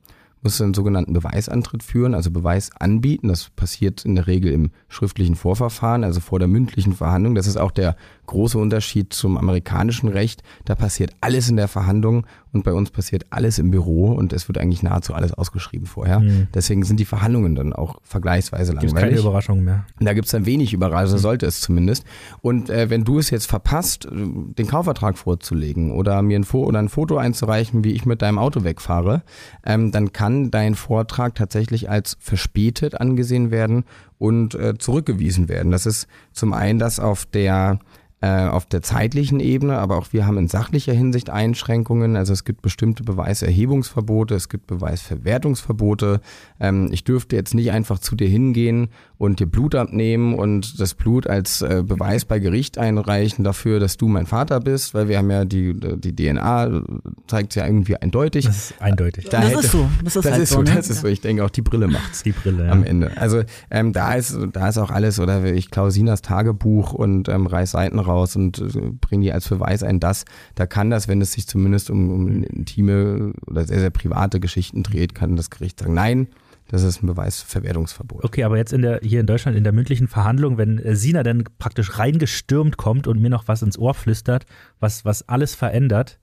muss 0.44 0.61
einen 0.61 0.75
sogenannten 0.75 1.14
Beweisantritt 1.14 1.83
führen, 1.83 2.14
also 2.14 2.30
Beweis 2.30 2.71
anbieten. 2.78 3.28
Das 3.28 3.49
passiert 3.50 4.04
in 4.04 4.14
der 4.14 4.26
Regel 4.26 4.52
im 4.52 4.71
schriftlichen 4.88 5.37
Vorverfahren, 5.37 6.04
also 6.04 6.21
vor 6.21 6.38
der 6.38 6.49
mündlichen 6.49 6.92
Verhandlung. 6.92 7.35
Das 7.35 7.47
ist 7.47 7.56
auch 7.56 7.71
der 7.71 7.97
große 8.26 8.59
Unterschied 8.59 9.12
zum 9.12 9.37
amerikanischen 9.37 10.09
Recht. 10.09 10.43
Da 10.64 10.75
passiert 10.75 11.12
alles 11.21 11.49
in 11.49 11.57
der 11.57 11.69
Verhandlung 11.69 12.26
und 12.54 12.62
bei 12.62 12.73
uns 12.73 12.90
passiert 12.90 13.26
alles 13.31 13.59
im 13.59 13.71
Büro 13.71 14.12
und 14.12 14.33
es 14.33 14.49
wird 14.49 14.59
eigentlich 14.59 14.83
nahezu 14.83 15.12
alles 15.12 15.33
ausgeschrieben 15.33 15.87
vorher. 15.87 16.21
Mhm. 16.21 16.47
Deswegen 16.54 16.85
sind 16.85 17.00
die 17.00 17.04
Verhandlungen 17.04 17.54
dann 17.57 17.73
auch 17.73 17.99
vergleichsweise 18.02 18.73
Gibt 18.73 18.85
es 18.85 18.95
keine 18.95 19.07
langweilig. 19.07 19.25
Überraschung 19.25 19.64
mehr. 19.64 19.87
Da 19.99 20.14
gibt's 20.14 20.31
dann 20.31 20.47
wenig 20.47 20.73
Überraschung, 20.73 21.19
sollte 21.19 21.47
es 21.47 21.61
zumindest. 21.61 22.04
Und 22.43 22.71
äh, 22.71 22.90
wenn 22.90 23.04
du 23.04 23.19
es 23.19 23.31
jetzt 23.31 23.47
verpasst, 23.47 24.07
äh, 24.07 24.11
den 24.12 24.66
Kaufvertrag 24.69 25.19
vorzulegen 25.19 25.93
oder 25.93 26.23
mir 26.23 26.38
ein, 26.38 26.45
Fo 26.45 26.64
oder 26.64 26.78
ein 26.78 26.88
Foto 26.88 27.16
einzureichen, 27.16 27.83
wie 27.83 27.93
ich 27.93 28.07
mit 28.07 28.23
deinem 28.23 28.38
Auto 28.38 28.62
wegfahre, 28.62 29.23
ähm, 29.64 29.90
dann 29.90 30.12
kann 30.12 30.50
dein 30.50 30.76
Vortrag 30.76 31.35
tatsächlich 31.35 31.90
als 31.90 32.16
verspätet 32.21 33.00
angesehen 33.00 33.50
werden 33.50 33.85
und 34.18 34.54
äh, 34.54 34.78
zurückgewiesen 34.78 35.49
werden. 35.49 35.73
Das 35.73 35.87
ist 35.87 36.06
zum 36.33 36.52
einen 36.52 36.78
das 36.78 37.00
auf 37.00 37.26
der 37.26 37.78
äh, 38.25 38.47
auf 38.47 38.64
der 38.64 38.80
zeitlichen 38.80 39.38
Ebene, 39.38 39.76
aber 39.76 39.99
auch 39.99 40.14
wir 40.14 40.26
haben 40.26 40.38
in 40.38 40.49
sachlicher 40.49 40.94
Hinsicht 40.94 41.28
Einschränkungen. 41.28 42.16
Also 42.16 42.33
es 42.33 42.44
gibt 42.44 42.62
bestimmte 42.62 43.02
Beweiserhebungsverbote, 43.02 44.35
es 44.35 44.49
gibt 44.49 44.66
Beweisverwertungsverbote. 44.66 46.23
Ähm, 46.59 46.88
ich 46.90 47.04
dürfte 47.04 47.37
jetzt 47.37 47.54
nicht 47.54 47.71
einfach 47.71 47.99
zu 47.99 48.16
dir 48.16 48.28
hingehen 48.28 48.88
und 49.16 49.38
dir 49.40 49.47
Blut 49.47 49.75
abnehmen 49.75 50.35
und 50.35 50.80
das 50.80 50.94
Blut 50.94 51.26
als 51.28 51.62
äh, 51.62 51.83
Beweis 51.87 52.25
bei 52.25 52.38
Gericht 52.40 52.78
einreichen 52.78 53.44
dafür, 53.44 53.78
dass 53.78 53.97
du 53.97 54.09
mein 54.09 54.26
Vater 54.26 54.59
bist, 54.61 54.92
weil 54.92 55.09
wir 55.09 55.18
haben 55.18 55.30
ja 55.30 55.44
die, 55.44 55.73
die 55.99 56.14
DNA, 56.14 56.83
zeigt 57.28 57.54
ja 57.54 57.64
irgendwie 57.66 57.97
eindeutig. 57.97 58.44
Das 58.47 58.56
ist 58.71 58.83
eindeutig. 58.83 59.26
Da 59.28 59.40
Das 59.40 59.50
hätte- 59.50 59.61
ist 59.61 59.71
so. 59.73 59.88
Das 60.02 60.16
ist 60.16 60.25
das 60.25 60.33
halt 60.33 60.42
ist 60.42 60.49
so, 60.50 60.56
so, 60.56 60.62
ne? 60.62 60.73
das 60.75 60.90
ist 60.90 61.00
so. 61.02 61.06
Ich 61.09 61.21
denke 61.21 61.44
auch 61.44 61.50
die 61.50 61.62
Brille 61.62 61.87
macht's 61.87 62.23
Die 62.25 62.33
Brille, 62.33 62.66
ja. 62.66 62.73
am 62.73 62.83
Ende. 62.85 63.12
Also 63.16 63.42
ähm, 63.71 63.92
da 63.92 64.14
ist 64.14 64.37
da 64.52 64.68
ist 64.68 64.78
auch 64.78 64.90
alles, 64.90 65.21
oder 65.21 65.44
ich 65.44 65.71
klaue 65.71 65.90
Sinas 65.92 66.21
Tagebuch 66.23 66.92
und 66.92 67.28
ähm, 67.28 67.47
reiß 67.47 67.71
Seiten 67.73 67.99
raus 68.00 68.35
und 68.37 68.59
äh, 68.59 68.90
bringe 69.00 69.23
die 69.25 69.33
als 69.33 69.49
Beweis 69.49 69.83
ein, 69.83 70.00
das, 70.00 70.25
da 70.56 70.66
kann 70.66 70.90
das, 70.90 71.06
wenn 71.09 71.21
es 71.21 71.33
sich 71.33 71.47
zumindest 71.47 71.88
um, 71.90 72.11
um 72.11 72.42
intime 72.42 73.33
oder 73.47 73.64
sehr, 73.66 73.78
sehr 73.80 73.90
private 73.90 74.40
Geschichten 74.40 74.83
dreht, 74.83 75.14
kann 75.14 75.37
das 75.37 75.50
Gericht 75.50 75.78
sagen, 75.80 75.94
nein, 75.94 76.26
das 76.68 76.83
ist 76.83 77.02
ein 77.02 77.06
Beweisverwertungsverbot. 77.06 78.25
Okay, 78.25 78.44
aber 78.44 78.56
jetzt 78.56 78.73
in 78.73 78.83
der, 78.83 79.00
hier 79.02 79.21
in 79.21 79.26
Deutschland 79.26 79.56
in 79.56 79.64
der 79.64 79.73
mündlichen 79.73 80.09
Verhandlung, 80.09 80.59
wenn 80.59 80.78
äh, 80.78 80.97
Sina 80.97 81.23
dann 81.23 81.44
praktisch 81.59 81.99
reingestürmt 81.99 82.76
kommt 82.76 83.06
und 83.06 83.21
mir 83.21 83.30
noch 83.30 83.49
was 83.49 83.62
ins 83.62 83.78
Ohr 83.78 83.94
flüstert, 83.94 84.47
was, 84.80 85.04
was 85.04 85.28
alles 85.28 85.54
verändert, 85.54 86.18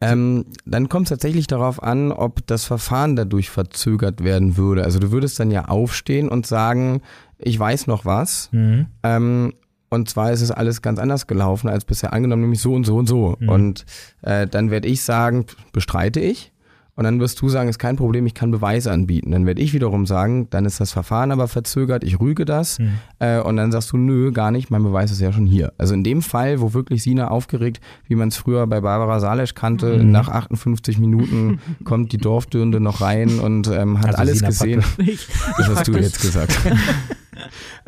Ähm, 0.00 0.44
dann 0.64 0.88
kommt 0.88 1.06
es 1.06 1.10
tatsächlich 1.10 1.48
darauf 1.48 1.82
an, 1.82 2.12
ob 2.12 2.46
das 2.46 2.64
Verfahren 2.64 3.16
dadurch 3.16 3.50
verzögert 3.50 4.22
werden 4.22 4.56
würde. 4.56 4.84
Also 4.84 5.00
du 5.00 5.10
würdest 5.10 5.40
dann 5.40 5.50
ja 5.50 5.64
aufstehen 5.64 6.28
und 6.28 6.46
sagen, 6.46 7.02
ich 7.36 7.58
weiß 7.58 7.88
noch 7.88 8.04
was. 8.04 8.48
mhm. 8.52 8.86
Ähm, 9.02 9.54
und 9.90 10.10
zwar 10.10 10.32
ist 10.32 10.42
es 10.42 10.50
alles 10.50 10.82
ganz 10.82 10.98
anders 10.98 11.26
gelaufen 11.26 11.68
als 11.68 11.86
bisher 11.86 12.12
angenommen, 12.12 12.42
nämlich 12.42 12.60
so 12.60 12.74
und 12.74 12.84
so 12.84 12.96
und 12.98 13.08
so. 13.08 13.36
Mhm. 13.40 13.48
Und 13.48 13.86
äh, 14.20 14.46
dann 14.46 14.70
werde 14.70 14.86
ich 14.86 15.00
sagen, 15.02 15.46
bestreite 15.72 16.20
ich. 16.20 16.52
Und 16.98 17.04
dann 17.04 17.20
wirst 17.20 17.40
du 17.40 17.48
sagen, 17.48 17.68
ist 17.68 17.78
kein 17.78 17.94
Problem, 17.94 18.26
ich 18.26 18.34
kann 18.34 18.50
Beweise 18.50 18.90
anbieten. 18.90 19.30
Dann 19.30 19.46
werde 19.46 19.62
ich 19.62 19.72
wiederum 19.72 20.04
sagen, 20.04 20.48
dann 20.50 20.64
ist 20.64 20.80
das 20.80 20.90
Verfahren 20.90 21.30
aber 21.30 21.46
verzögert, 21.46 22.02
ich 22.02 22.18
rüge 22.18 22.44
das. 22.44 22.80
Mhm. 22.80 22.90
Äh, 23.20 23.38
und 23.38 23.56
dann 23.56 23.70
sagst 23.70 23.92
du, 23.92 23.96
nö, 23.96 24.32
gar 24.32 24.50
nicht, 24.50 24.72
mein 24.72 24.82
Beweis 24.82 25.12
ist 25.12 25.20
ja 25.20 25.30
schon 25.32 25.46
hier. 25.46 25.72
Also 25.78 25.94
in 25.94 26.02
dem 26.02 26.22
Fall, 26.22 26.60
wo 26.60 26.74
wirklich 26.74 27.04
Sina 27.04 27.28
aufgeregt, 27.28 27.80
wie 28.08 28.16
man 28.16 28.28
es 28.30 28.36
früher 28.36 28.66
bei 28.66 28.80
Barbara 28.80 29.20
Salesch 29.20 29.54
kannte, 29.54 29.98
Mhm. 30.02 30.10
nach 30.10 30.28
58 30.28 30.98
Minuten 30.98 31.60
kommt 31.84 32.10
die 32.10 32.18
Dorfdürnde 32.18 32.80
noch 32.80 33.00
rein 33.00 33.38
und 33.38 33.68
ähm, 33.68 33.98
hat 34.00 34.06
Also 34.06 34.18
alles 34.18 34.38
Sina 34.38 34.48
gesehen. 34.48 34.82
Ich, 34.98 35.28
Das 35.56 35.68
hast 35.68 35.86
du 35.86 35.92
jetzt 35.92 36.20
gesagt. 36.20 36.58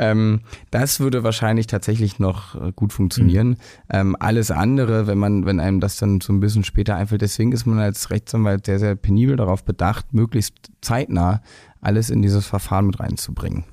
ähm, 0.01 0.41
das 0.71 0.99
würde 0.99 1.23
wahrscheinlich 1.23 1.67
tatsächlich 1.67 2.19
noch 2.19 2.55
äh, 2.55 2.73
gut 2.75 2.93
funktionieren. 2.93 3.59
Ähm, 3.91 4.17
alles 4.19 4.51
andere, 4.51 5.07
wenn 5.07 5.19
man, 5.19 5.45
wenn 5.45 5.61
einem 5.61 5.79
das 5.79 5.99
dann 5.99 6.23
so 6.23 6.33
ein 6.33 6.41
bisschen 6.41 6.65
später 6.65 6.97
einfällt, 6.97 7.21
deswegen 7.21 7.53
ist 7.53 7.67
man 7.67 7.79
als 7.79 8.11
Rechtsanwalt 8.11 8.65
sehr, 8.65 8.79
sehr 8.79 8.97
penibel 8.97 9.37
darauf 9.37 9.63
bedacht, 9.63 10.15
möglichst 10.15 10.55
zeitnah 10.81 11.43
alles 11.83 12.09
in 12.09 12.23
dieses 12.23 12.47
Verfahren 12.47 12.87
mit 12.87 12.99
reinzubringen. 12.99 13.65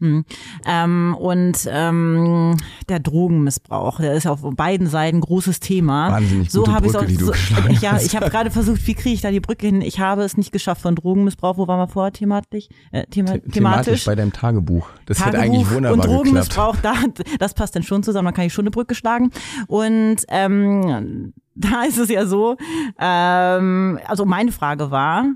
Hm. 0.00 0.24
Ähm, 0.66 1.16
und 1.18 1.68
ähm, 1.68 2.56
der 2.88 3.00
Drogenmissbrauch, 3.00 3.98
der 4.00 4.14
ist 4.14 4.26
auf 4.26 4.40
beiden 4.42 4.86
Seiten 4.86 5.18
ein 5.18 5.20
großes 5.20 5.60
Thema. 5.60 6.10
Wahnsinnig 6.12 6.50
so 6.50 6.60
gute 6.60 6.72
habe 6.72 6.86
ich 6.86 6.92
die 7.06 7.16
du 7.16 7.26
so, 7.26 7.32
geschlagen 7.32 7.78
Ja, 7.80 7.98
ich 7.98 8.16
habe 8.16 8.30
gerade 8.30 8.50
versucht, 8.50 8.86
wie 8.86 8.94
kriege 8.94 9.14
ich 9.14 9.20
da 9.20 9.30
die 9.30 9.40
Brücke 9.40 9.66
hin? 9.66 9.82
Ich 9.82 10.00
habe 10.00 10.22
es 10.22 10.36
nicht 10.36 10.52
geschafft 10.52 10.82
von 10.82 10.94
Drogenmissbrauch. 10.94 11.56
Wo 11.56 11.68
waren 11.68 11.78
wir 11.78 11.88
vorher 11.88 12.12
thematisch? 12.12 12.68
Äh, 12.90 13.06
thema, 13.06 13.32
The- 13.34 13.40
thematisch. 13.50 14.04
bei 14.04 14.14
deinem 14.14 14.32
Tagebuch. 14.32 14.88
Das 15.06 15.18
hätte 15.24 15.36
Tagebuch 15.36 15.54
eigentlich 15.54 15.70
wunderbar 15.70 15.92
und 15.92 16.00
geklappt. 16.00 16.16
Drogenmissbrauch, 16.18 16.76
da, 16.82 16.94
das 17.38 17.54
passt 17.54 17.76
dann 17.76 17.82
schon 17.82 18.02
zusammen, 18.02 18.26
da 18.26 18.32
kann 18.32 18.46
ich 18.46 18.52
schon 18.52 18.64
eine 18.64 18.70
Brücke 18.70 18.94
schlagen. 18.94 19.30
Und 19.66 20.16
ähm, 20.28 21.32
da 21.54 21.82
ist 21.82 21.98
es 21.98 22.08
ja 22.08 22.26
so, 22.26 22.56
ähm, 22.98 23.98
also 24.06 24.24
meine 24.24 24.52
Frage 24.52 24.90
war. 24.90 25.26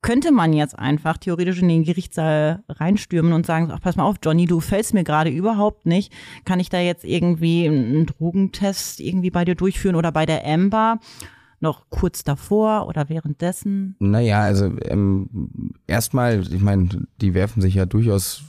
Könnte 0.00 0.30
man 0.30 0.52
jetzt 0.52 0.78
einfach 0.78 1.18
theoretisch 1.18 1.60
in 1.60 1.68
den 1.68 1.84
Gerichtssaal 1.84 2.62
reinstürmen 2.68 3.32
und 3.32 3.46
sagen, 3.46 3.70
ach 3.72 3.80
pass 3.80 3.96
mal 3.96 4.04
auf, 4.04 4.16
Johnny, 4.22 4.46
du 4.46 4.60
fällst 4.60 4.94
mir 4.94 5.04
gerade 5.04 5.30
überhaupt 5.30 5.86
nicht. 5.86 6.12
Kann 6.44 6.60
ich 6.60 6.68
da 6.68 6.78
jetzt 6.78 7.04
irgendwie 7.04 7.66
einen 7.66 8.06
Drogentest 8.06 9.00
irgendwie 9.00 9.30
bei 9.30 9.44
dir 9.44 9.54
durchführen 9.54 9.96
oder 9.96 10.12
bei 10.12 10.24
der 10.24 10.46
Amber? 10.46 11.00
Noch 11.60 11.90
kurz 11.90 12.22
davor 12.22 12.86
oder 12.86 13.08
währenddessen? 13.08 13.96
Naja, 13.98 14.42
also 14.42 14.72
ähm, 14.82 15.74
erstmal, 15.88 16.40
ich 16.40 16.60
meine, 16.60 16.88
die 17.20 17.34
werfen 17.34 17.60
sich 17.60 17.74
ja 17.74 17.84
durchaus 17.84 18.44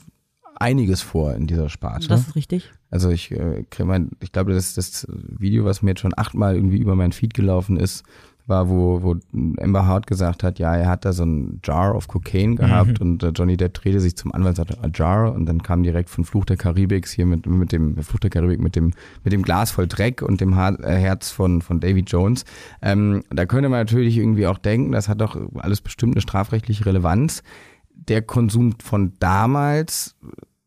einiges 0.60 1.02
vor 1.02 1.34
in 1.34 1.48
dieser 1.48 1.70
Sparte. 1.70 2.08
Das 2.08 2.28
ist 2.28 2.36
richtig. 2.36 2.70
Also 2.92 3.10
ich, 3.10 3.32
äh, 3.32 3.64
mein, 3.84 4.12
ich 4.22 4.32
glaube, 4.32 4.54
das 4.54 4.76
das 4.76 5.08
Video, 5.10 5.66
was 5.66 5.82
mir 5.82 5.92
jetzt 5.92 6.02
schon 6.02 6.14
achtmal 6.16 6.56
irgendwie 6.56 6.78
über 6.78 6.96
mein 6.96 7.12
Feed 7.12 7.34
gelaufen 7.34 7.78
ist, 7.78 8.04
war, 8.50 8.70
wo, 8.70 9.02
wo 9.04 9.16
Amber 9.62 9.86
Hart 9.86 10.08
gesagt 10.08 10.44
hat, 10.44 10.60
ja, 10.60 10.76
er 10.76 10.90
hat 10.90 11.06
da 11.06 11.14
so 11.14 11.24
ein 11.24 11.60
Jar 11.64 11.96
of 11.96 12.08
Cocaine 12.08 12.56
gehabt 12.56 13.00
mhm. 13.00 13.08
und 13.08 13.24
äh, 13.24 13.30
Johnny 13.30 13.56
Depp 13.58 13.76
drehte 13.76 14.00
sich 14.00 14.18
zum 14.18 14.34
Anwalt 14.34 14.60
und 14.60 14.68
sagte, 14.68 14.84
a 14.84 14.90
Jar 14.94 15.34
und 15.34 15.46
dann 15.46 15.64
kam 15.64 15.84
direkt 15.84 16.10
von 16.10 16.26
Fluch 16.26 16.46
der 16.46 16.58
Karibik 16.58 17.08
hier 17.08 17.26
mit, 17.26 17.46
mit 17.46 17.72
dem 17.72 17.96
Fluch 18.04 18.20
der 18.20 18.30
Karibik 18.30 18.60
mit 18.60 18.76
dem, 18.76 18.94
mit 19.24 19.34
dem 19.34 19.44
Glas 19.44 19.72
voll 19.72 19.88
Dreck 19.88 20.22
und 20.22 20.42
dem 20.42 20.56
Haar, 20.56 20.80
äh, 20.84 20.96
Herz 20.96 21.30
von, 21.32 21.62
von 21.62 21.80
Davy 21.80 22.02
Jones. 22.02 22.46
Ähm, 22.82 23.24
da 23.30 23.46
könnte 23.46 23.70
man 23.70 23.80
natürlich 23.80 24.18
irgendwie 24.18 24.48
auch 24.48 24.58
denken, 24.58 24.92
das 24.92 25.08
hat 25.08 25.22
doch 25.22 25.40
alles 25.56 25.82
bestimmt 25.82 26.16
eine 26.16 26.22
strafrechtliche 26.22 26.86
Relevanz. 26.86 27.44
Der 27.94 28.22
Konsum 28.22 28.76
von 28.82 29.14
damals 29.20 30.16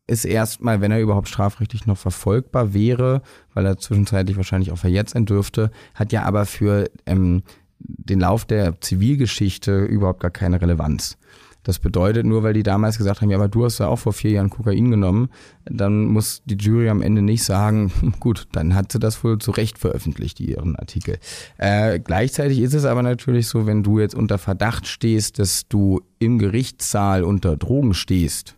ist 0.07 0.25
erstmal, 0.25 0.81
wenn 0.81 0.91
er 0.91 1.01
überhaupt 1.01 1.29
strafrechtlich 1.29 1.85
noch 1.85 1.97
verfolgbar 1.97 2.73
wäre, 2.73 3.21
weil 3.53 3.65
er 3.65 3.77
zwischenzeitlich 3.77 4.37
wahrscheinlich 4.37 4.71
auch 4.71 4.77
verjetzt 4.77 5.13
sein 5.13 5.25
dürfte, 5.25 5.71
hat 5.95 6.11
ja 6.11 6.23
aber 6.23 6.45
für 6.45 6.89
ähm, 7.05 7.43
den 7.83 8.19
Lauf 8.19 8.45
der 8.45 8.79
Zivilgeschichte 8.81 9.83
überhaupt 9.85 10.21
gar 10.21 10.31
keine 10.31 10.61
Relevanz. 10.61 11.17
Das 11.63 11.79
bedeutet, 11.79 12.25
nur 12.25 12.43
weil 12.43 12.53
die 12.53 12.63
damals 12.63 12.97
gesagt 12.97 13.21
haben, 13.21 13.29
ja, 13.29 13.37
aber 13.37 13.47
du 13.47 13.63
hast 13.63 13.79
ja 13.79 13.87
auch 13.87 13.99
vor 13.99 14.11
vier 14.11 14.31
Jahren 14.31 14.49
Kokain 14.49 14.91
genommen, 14.91 15.29
dann 15.63 16.05
muss 16.05 16.41
die 16.45 16.55
Jury 16.55 16.89
am 16.89 17.01
Ende 17.01 17.21
nicht 17.21 17.43
sagen, 17.43 17.91
gut, 18.19 18.47
dann 18.51 18.75
hat 18.75 18.91
sie 18.91 18.99
das 18.99 19.23
wohl 19.23 19.39
zu 19.39 19.51
Recht 19.51 19.77
veröffentlicht, 19.79 20.41
ihren 20.41 20.75
Artikel. 20.75 21.19
Äh, 21.57 21.99
gleichzeitig 21.99 22.59
ist 22.59 22.73
es 22.73 22.83
aber 22.83 23.01
natürlich 23.01 23.47
so, 23.47 23.65
wenn 23.65 23.81
du 23.81 23.99
jetzt 23.99 24.13
unter 24.13 24.37
Verdacht 24.37 24.87
stehst, 24.87 25.39
dass 25.39 25.67
du 25.69 26.01
im 26.19 26.37
Gerichtssaal 26.37 27.23
unter 27.23 27.55
Drogen 27.55 27.93
stehst, 27.93 28.57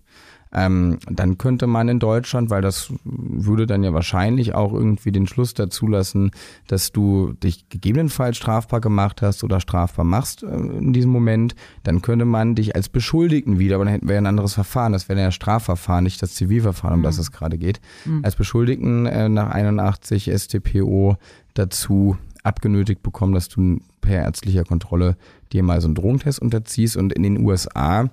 ähm, 0.56 1.00
dann 1.10 1.38
könnte 1.38 1.68
man 1.68 1.90
in 1.90 2.00
Deutschland, 2.00 2.50
weil 2.50 2.62
das 2.62 2.94
würde 3.04 3.68
dann 3.68 3.84
ja 3.84 3.94
wahrscheinlich 3.94 4.56
auch 4.56 4.72
irgendwie 4.72 5.12
den 5.12 5.28
Schluss 5.28 5.54
dazu 5.54 5.86
lassen, 5.86 6.32
dass 6.68 6.94
du 6.94 7.34
dich 7.34 7.68
gegebenenfalls 7.68 8.38
strafbar 8.38 8.80
gemacht 8.80 9.22
hast 9.22 9.44
oder 9.44 9.60
strafbar 9.60 10.06
machst 10.06 10.44
äh, 10.44 10.48
in 10.48 10.94
diesem 10.94 11.12
Moment, 11.12 11.56
dann 11.84 12.02
könnte 12.02 12.24
man 12.24 12.56
dich 12.56 12.74
als 12.74 12.88
Beschuldigten 12.88 13.60
wieder, 13.60 13.76
aber 13.76 13.84
dann 13.84 13.94
hätten 13.94 14.08
wir 14.08 14.16
ja 14.16 14.22
ein 14.22 14.28
anderes 14.28 14.54
Verfahren, 14.54 14.94
das 14.94 15.10
wäre 15.10 15.20
ja 15.20 15.32
Strafverfahren, 15.32 16.06
nicht 16.06 16.22
das 16.22 16.36
Zivilverfahren, 16.36 16.96
um 16.96 17.00
mhm. 17.02 17.06
das 17.06 17.18
es 17.18 17.34
gerade 17.34 17.58
geht, 17.58 17.82
mhm. 18.06 18.24
als 18.24 18.38
Beschuldigten 18.38 19.06
äh, 19.08 19.28
nach 19.28 19.50
81 19.50 20.32
StPO 20.34 21.18
dazu 21.54 22.18
abgenötigt 22.44 23.04
bekommen, 23.04 23.34
dass 23.34 23.50
du 23.50 23.82
per 24.00 24.24
ärztlicher 24.24 24.64
Kontrolle 24.64 25.18
dir 25.52 25.64
mal 25.64 25.82
so 25.82 25.88
einen 25.88 25.96
Drogentest 25.96 26.40
unterziehst 26.40 26.96
und 26.96 27.12
in 27.12 27.24
den 27.24 27.44
USA 27.44 28.10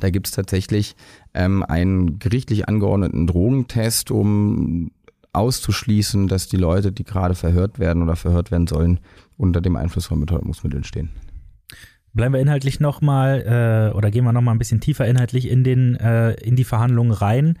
da 0.00 0.10
gibt 0.10 0.26
es 0.26 0.32
tatsächlich 0.32 0.96
ähm, 1.34 1.62
einen 1.62 2.18
gerichtlich 2.18 2.68
angeordneten 2.68 3.26
Drogentest, 3.26 4.10
um 4.10 4.90
auszuschließen, 5.32 6.28
dass 6.28 6.48
die 6.48 6.56
Leute, 6.56 6.92
die 6.92 7.04
gerade 7.04 7.34
verhört 7.34 7.78
werden 7.78 8.02
oder 8.02 8.16
verhört 8.16 8.50
werden 8.50 8.66
sollen, 8.66 9.00
unter 9.36 9.60
dem 9.60 9.76
Einfluss 9.76 10.06
von 10.06 10.18
Betäubungsmitteln 10.18 10.84
stehen. 10.84 11.10
Bleiben 12.14 12.32
wir 12.32 12.40
inhaltlich 12.40 12.80
nochmal 12.80 13.90
äh, 13.92 13.94
oder 13.94 14.10
gehen 14.10 14.24
wir 14.24 14.32
nochmal 14.32 14.54
ein 14.54 14.58
bisschen 14.58 14.80
tiefer 14.80 15.06
inhaltlich 15.06 15.48
in, 15.48 15.64
den, 15.64 15.96
äh, 15.96 16.32
in 16.32 16.56
die 16.56 16.64
Verhandlungen 16.64 17.12
rein. 17.12 17.58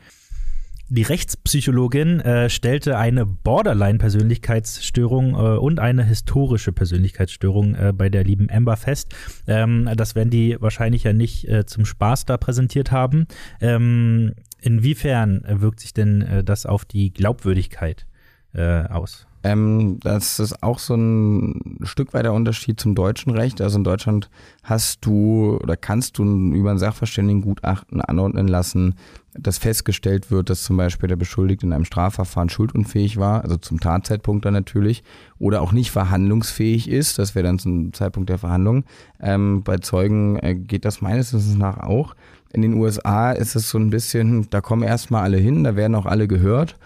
Die 0.88 1.02
Rechtspsychologin 1.02 2.20
äh, 2.20 2.48
stellte 2.48 2.96
eine 2.96 3.26
Borderline-Persönlichkeitsstörung 3.26 5.34
äh, 5.34 5.58
und 5.58 5.80
eine 5.80 6.04
historische 6.04 6.70
Persönlichkeitsstörung 6.70 7.74
äh, 7.74 7.92
bei 7.92 8.08
der 8.08 8.22
lieben 8.22 8.48
Amber 8.50 8.76
fest. 8.76 9.12
Ähm, 9.48 9.90
das 9.96 10.14
werden 10.14 10.30
die 10.30 10.56
wahrscheinlich 10.60 11.02
ja 11.02 11.12
nicht 11.12 11.48
äh, 11.48 11.66
zum 11.66 11.86
Spaß 11.86 12.26
da 12.26 12.36
präsentiert 12.36 12.92
haben. 12.92 13.26
Ähm, 13.60 14.34
inwiefern 14.60 15.42
wirkt 15.48 15.80
sich 15.80 15.92
denn 15.92 16.22
äh, 16.22 16.44
das 16.44 16.66
auf 16.66 16.84
die 16.84 17.12
Glaubwürdigkeit 17.12 18.06
äh, 18.54 18.84
aus? 18.84 19.26
Ähm, 19.46 20.00
das 20.02 20.40
ist 20.40 20.60
auch 20.64 20.80
so 20.80 20.96
ein 20.96 21.78
Stück 21.82 22.14
weiter 22.14 22.32
Unterschied 22.32 22.80
zum 22.80 22.96
deutschen 22.96 23.30
Recht. 23.30 23.60
Also 23.60 23.78
in 23.78 23.84
Deutschland 23.84 24.28
hast 24.64 25.06
du 25.06 25.58
oder 25.62 25.76
kannst 25.76 26.18
du 26.18 26.24
über 26.24 26.72
ein 26.72 26.78
Sachverständigengutachten 26.78 28.00
anordnen 28.00 28.48
lassen, 28.48 28.96
dass 29.38 29.58
festgestellt 29.58 30.32
wird, 30.32 30.50
dass 30.50 30.64
zum 30.64 30.76
Beispiel 30.76 31.08
der 31.08 31.14
Beschuldigte 31.14 31.64
in 31.64 31.72
einem 31.72 31.84
Strafverfahren 31.84 32.48
schuldunfähig 32.48 33.18
war, 33.18 33.44
also 33.44 33.56
zum 33.56 33.78
Tatzeitpunkt 33.78 34.44
dann 34.44 34.54
natürlich, 34.54 35.04
oder 35.38 35.62
auch 35.62 35.70
nicht 35.70 35.92
verhandlungsfähig 35.92 36.90
ist, 36.90 37.20
das 37.20 37.36
wäre 37.36 37.46
dann 37.46 37.60
zum 37.60 37.92
Zeitpunkt 37.92 38.28
der 38.28 38.38
Verhandlung. 38.38 38.82
Ähm, 39.20 39.62
bei 39.62 39.76
Zeugen 39.76 40.40
äh, 40.40 40.56
geht 40.56 40.84
das 40.84 41.02
meines 41.02 41.32
Wissens 41.32 41.56
nach 41.56 41.78
auch. 41.78 42.16
In 42.52 42.62
den 42.62 42.74
USA 42.74 43.30
ist 43.30 43.54
es 43.54 43.70
so 43.70 43.78
ein 43.78 43.90
bisschen, 43.90 44.48
da 44.50 44.60
kommen 44.60 44.82
erstmal 44.82 45.22
alle 45.22 45.36
hin, 45.36 45.62
da 45.62 45.76
werden 45.76 45.94
auch 45.94 46.06
alle 46.06 46.26
gehört 46.26 46.76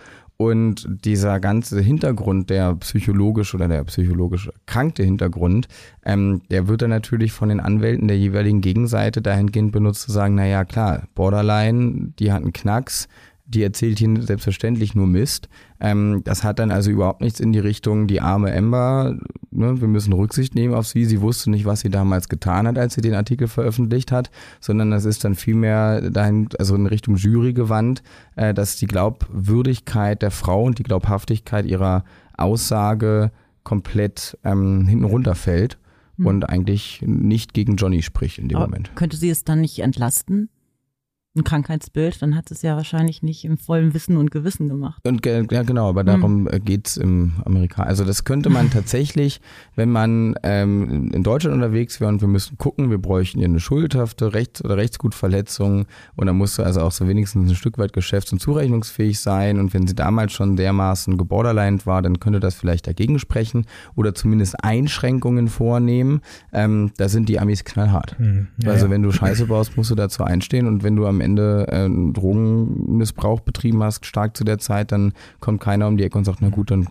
und 0.40 0.88
dieser 1.04 1.38
ganze 1.38 1.82
Hintergrund, 1.82 2.48
der 2.48 2.74
psychologisch 2.76 3.54
oder 3.54 3.68
der 3.68 3.84
psychologisch 3.84 4.46
erkrankte 4.46 5.02
Hintergrund, 5.02 5.68
ähm, 6.02 6.40
der 6.50 6.66
wird 6.66 6.80
dann 6.80 6.88
natürlich 6.88 7.32
von 7.32 7.50
den 7.50 7.60
Anwälten 7.60 8.08
der 8.08 8.16
jeweiligen 8.16 8.62
Gegenseite 8.62 9.20
dahingehend 9.20 9.70
benutzt 9.70 10.00
zu 10.00 10.12
sagen, 10.12 10.36
naja 10.36 10.64
klar, 10.64 11.02
Borderline, 11.14 12.14
die 12.18 12.32
hat 12.32 12.40
einen 12.40 12.54
Knacks, 12.54 13.06
die 13.50 13.64
erzählt 13.64 13.98
hier 13.98 14.22
selbstverständlich 14.22 14.94
nur 14.94 15.06
Mist. 15.06 15.48
Ähm, 15.80 16.22
das 16.24 16.44
hat 16.44 16.60
dann 16.60 16.70
also 16.70 16.90
überhaupt 16.90 17.20
nichts 17.20 17.40
in 17.40 17.52
die 17.52 17.58
Richtung, 17.58 18.06
die 18.06 18.20
arme 18.20 18.52
Ember, 18.52 19.18
ne, 19.50 19.80
wir 19.80 19.88
müssen 19.88 20.12
Rücksicht 20.12 20.54
nehmen 20.54 20.72
auf 20.72 20.86
sie. 20.86 21.04
Sie 21.04 21.20
wusste 21.20 21.50
nicht, 21.50 21.64
was 21.64 21.80
sie 21.80 21.90
damals 21.90 22.28
getan 22.28 22.68
hat, 22.68 22.78
als 22.78 22.94
sie 22.94 23.00
den 23.00 23.14
Artikel 23.14 23.48
veröffentlicht 23.48 24.12
hat, 24.12 24.30
sondern 24.60 24.92
das 24.92 25.04
ist 25.04 25.24
dann 25.24 25.34
vielmehr 25.34 26.10
dahin, 26.10 26.48
also 26.58 26.76
in 26.76 26.86
Richtung 26.86 27.16
Jury 27.16 27.52
gewandt, 27.52 28.02
äh, 28.36 28.54
dass 28.54 28.76
die 28.76 28.86
Glaubwürdigkeit 28.86 30.22
der 30.22 30.30
Frau 30.30 30.64
und 30.64 30.78
die 30.78 30.84
Glaubhaftigkeit 30.84 31.66
ihrer 31.66 32.04
Aussage 32.36 33.32
komplett 33.64 34.38
ähm, 34.44 34.86
hinten 34.86 35.04
runterfällt 35.04 35.78
hm. 36.16 36.26
und 36.26 36.48
eigentlich 36.48 37.02
nicht 37.04 37.52
gegen 37.52 37.76
Johnny 37.76 38.02
spricht 38.02 38.38
in 38.38 38.48
dem 38.48 38.58
Aber 38.58 38.68
Moment. 38.68 38.92
Könnte 38.94 39.16
sie 39.16 39.28
es 39.28 39.42
dann 39.42 39.60
nicht 39.60 39.80
entlasten? 39.80 40.50
Ein 41.36 41.44
Krankheitsbild, 41.44 42.20
dann 42.22 42.34
hat 42.34 42.50
es 42.50 42.62
ja 42.62 42.74
wahrscheinlich 42.74 43.22
nicht 43.22 43.44
im 43.44 43.56
vollen 43.56 43.94
Wissen 43.94 44.16
und 44.16 44.32
Gewissen 44.32 44.68
gemacht. 44.68 45.00
Und 45.06 45.24
ja, 45.24 45.62
genau, 45.62 45.88
aber 45.88 46.02
darum 46.02 46.42
mhm. 46.42 46.64
geht's 46.64 46.96
im 46.96 47.34
Amerika. 47.44 47.84
Also 47.84 48.04
das 48.04 48.24
könnte 48.24 48.50
man 48.50 48.70
tatsächlich, 48.72 49.40
wenn 49.76 49.90
man 49.90 50.34
ähm, 50.42 51.12
in 51.12 51.22
Deutschland 51.22 51.54
unterwegs 51.54 52.00
wäre 52.00 52.10
und 52.10 52.20
wir 52.20 52.26
müssen 52.26 52.58
gucken, 52.58 52.90
wir 52.90 52.98
bräuchten 52.98 53.38
hier 53.38 53.46
eine 53.46 53.60
schuldhafte 53.60 54.34
Rechts- 54.34 54.64
oder 54.64 54.76
Rechtsgutverletzung 54.76 55.86
und 56.16 56.26
dann 56.26 56.36
musste 56.36 56.66
also 56.66 56.80
auch 56.80 56.90
so 56.90 57.06
wenigstens 57.06 57.48
ein 57.48 57.54
Stück 57.54 57.78
weit 57.78 57.92
geschäfts- 57.92 58.32
und 58.32 58.40
zurechnungsfähig 58.40 59.20
sein 59.20 59.60
und 59.60 59.72
wenn 59.72 59.86
sie 59.86 59.94
damals 59.94 60.32
schon 60.32 60.56
dermaßen 60.56 61.16
geborderlined 61.16 61.86
war, 61.86 62.02
dann 62.02 62.18
könnte 62.18 62.40
das 62.40 62.56
vielleicht 62.56 62.88
dagegen 62.88 63.20
sprechen 63.20 63.66
oder 63.94 64.16
zumindest 64.16 64.64
Einschränkungen 64.64 65.46
vornehmen. 65.46 66.22
Ähm, 66.52 66.90
da 66.96 67.08
sind 67.08 67.28
die 67.28 67.38
Amis 67.38 67.62
knallhart. 67.62 68.18
Mhm. 68.18 68.48
Ja, 68.64 68.72
also 68.72 68.90
wenn 68.90 69.02
du 69.02 69.12
Scheiße 69.12 69.46
baust, 69.46 69.76
musst 69.76 69.92
du 69.92 69.94
dazu 69.94 70.24
einstehen 70.24 70.66
und 70.66 70.82
wenn 70.82 70.96
du 70.96 71.06
am 71.06 71.19
Ende 71.20 71.66
äh, 71.68 71.88
Drogenmissbrauch 71.88 73.40
betrieben 73.40 73.82
hast, 73.82 74.06
stark 74.06 74.36
zu 74.36 74.44
der 74.44 74.58
Zeit, 74.58 74.92
dann 74.92 75.12
kommt 75.40 75.60
keiner 75.60 75.88
um 75.88 75.96
die 75.96 76.04
Ecke 76.04 76.18
und 76.18 76.24
sagt, 76.24 76.40
na 76.40 76.48
gut, 76.48 76.70
dann 76.70 76.88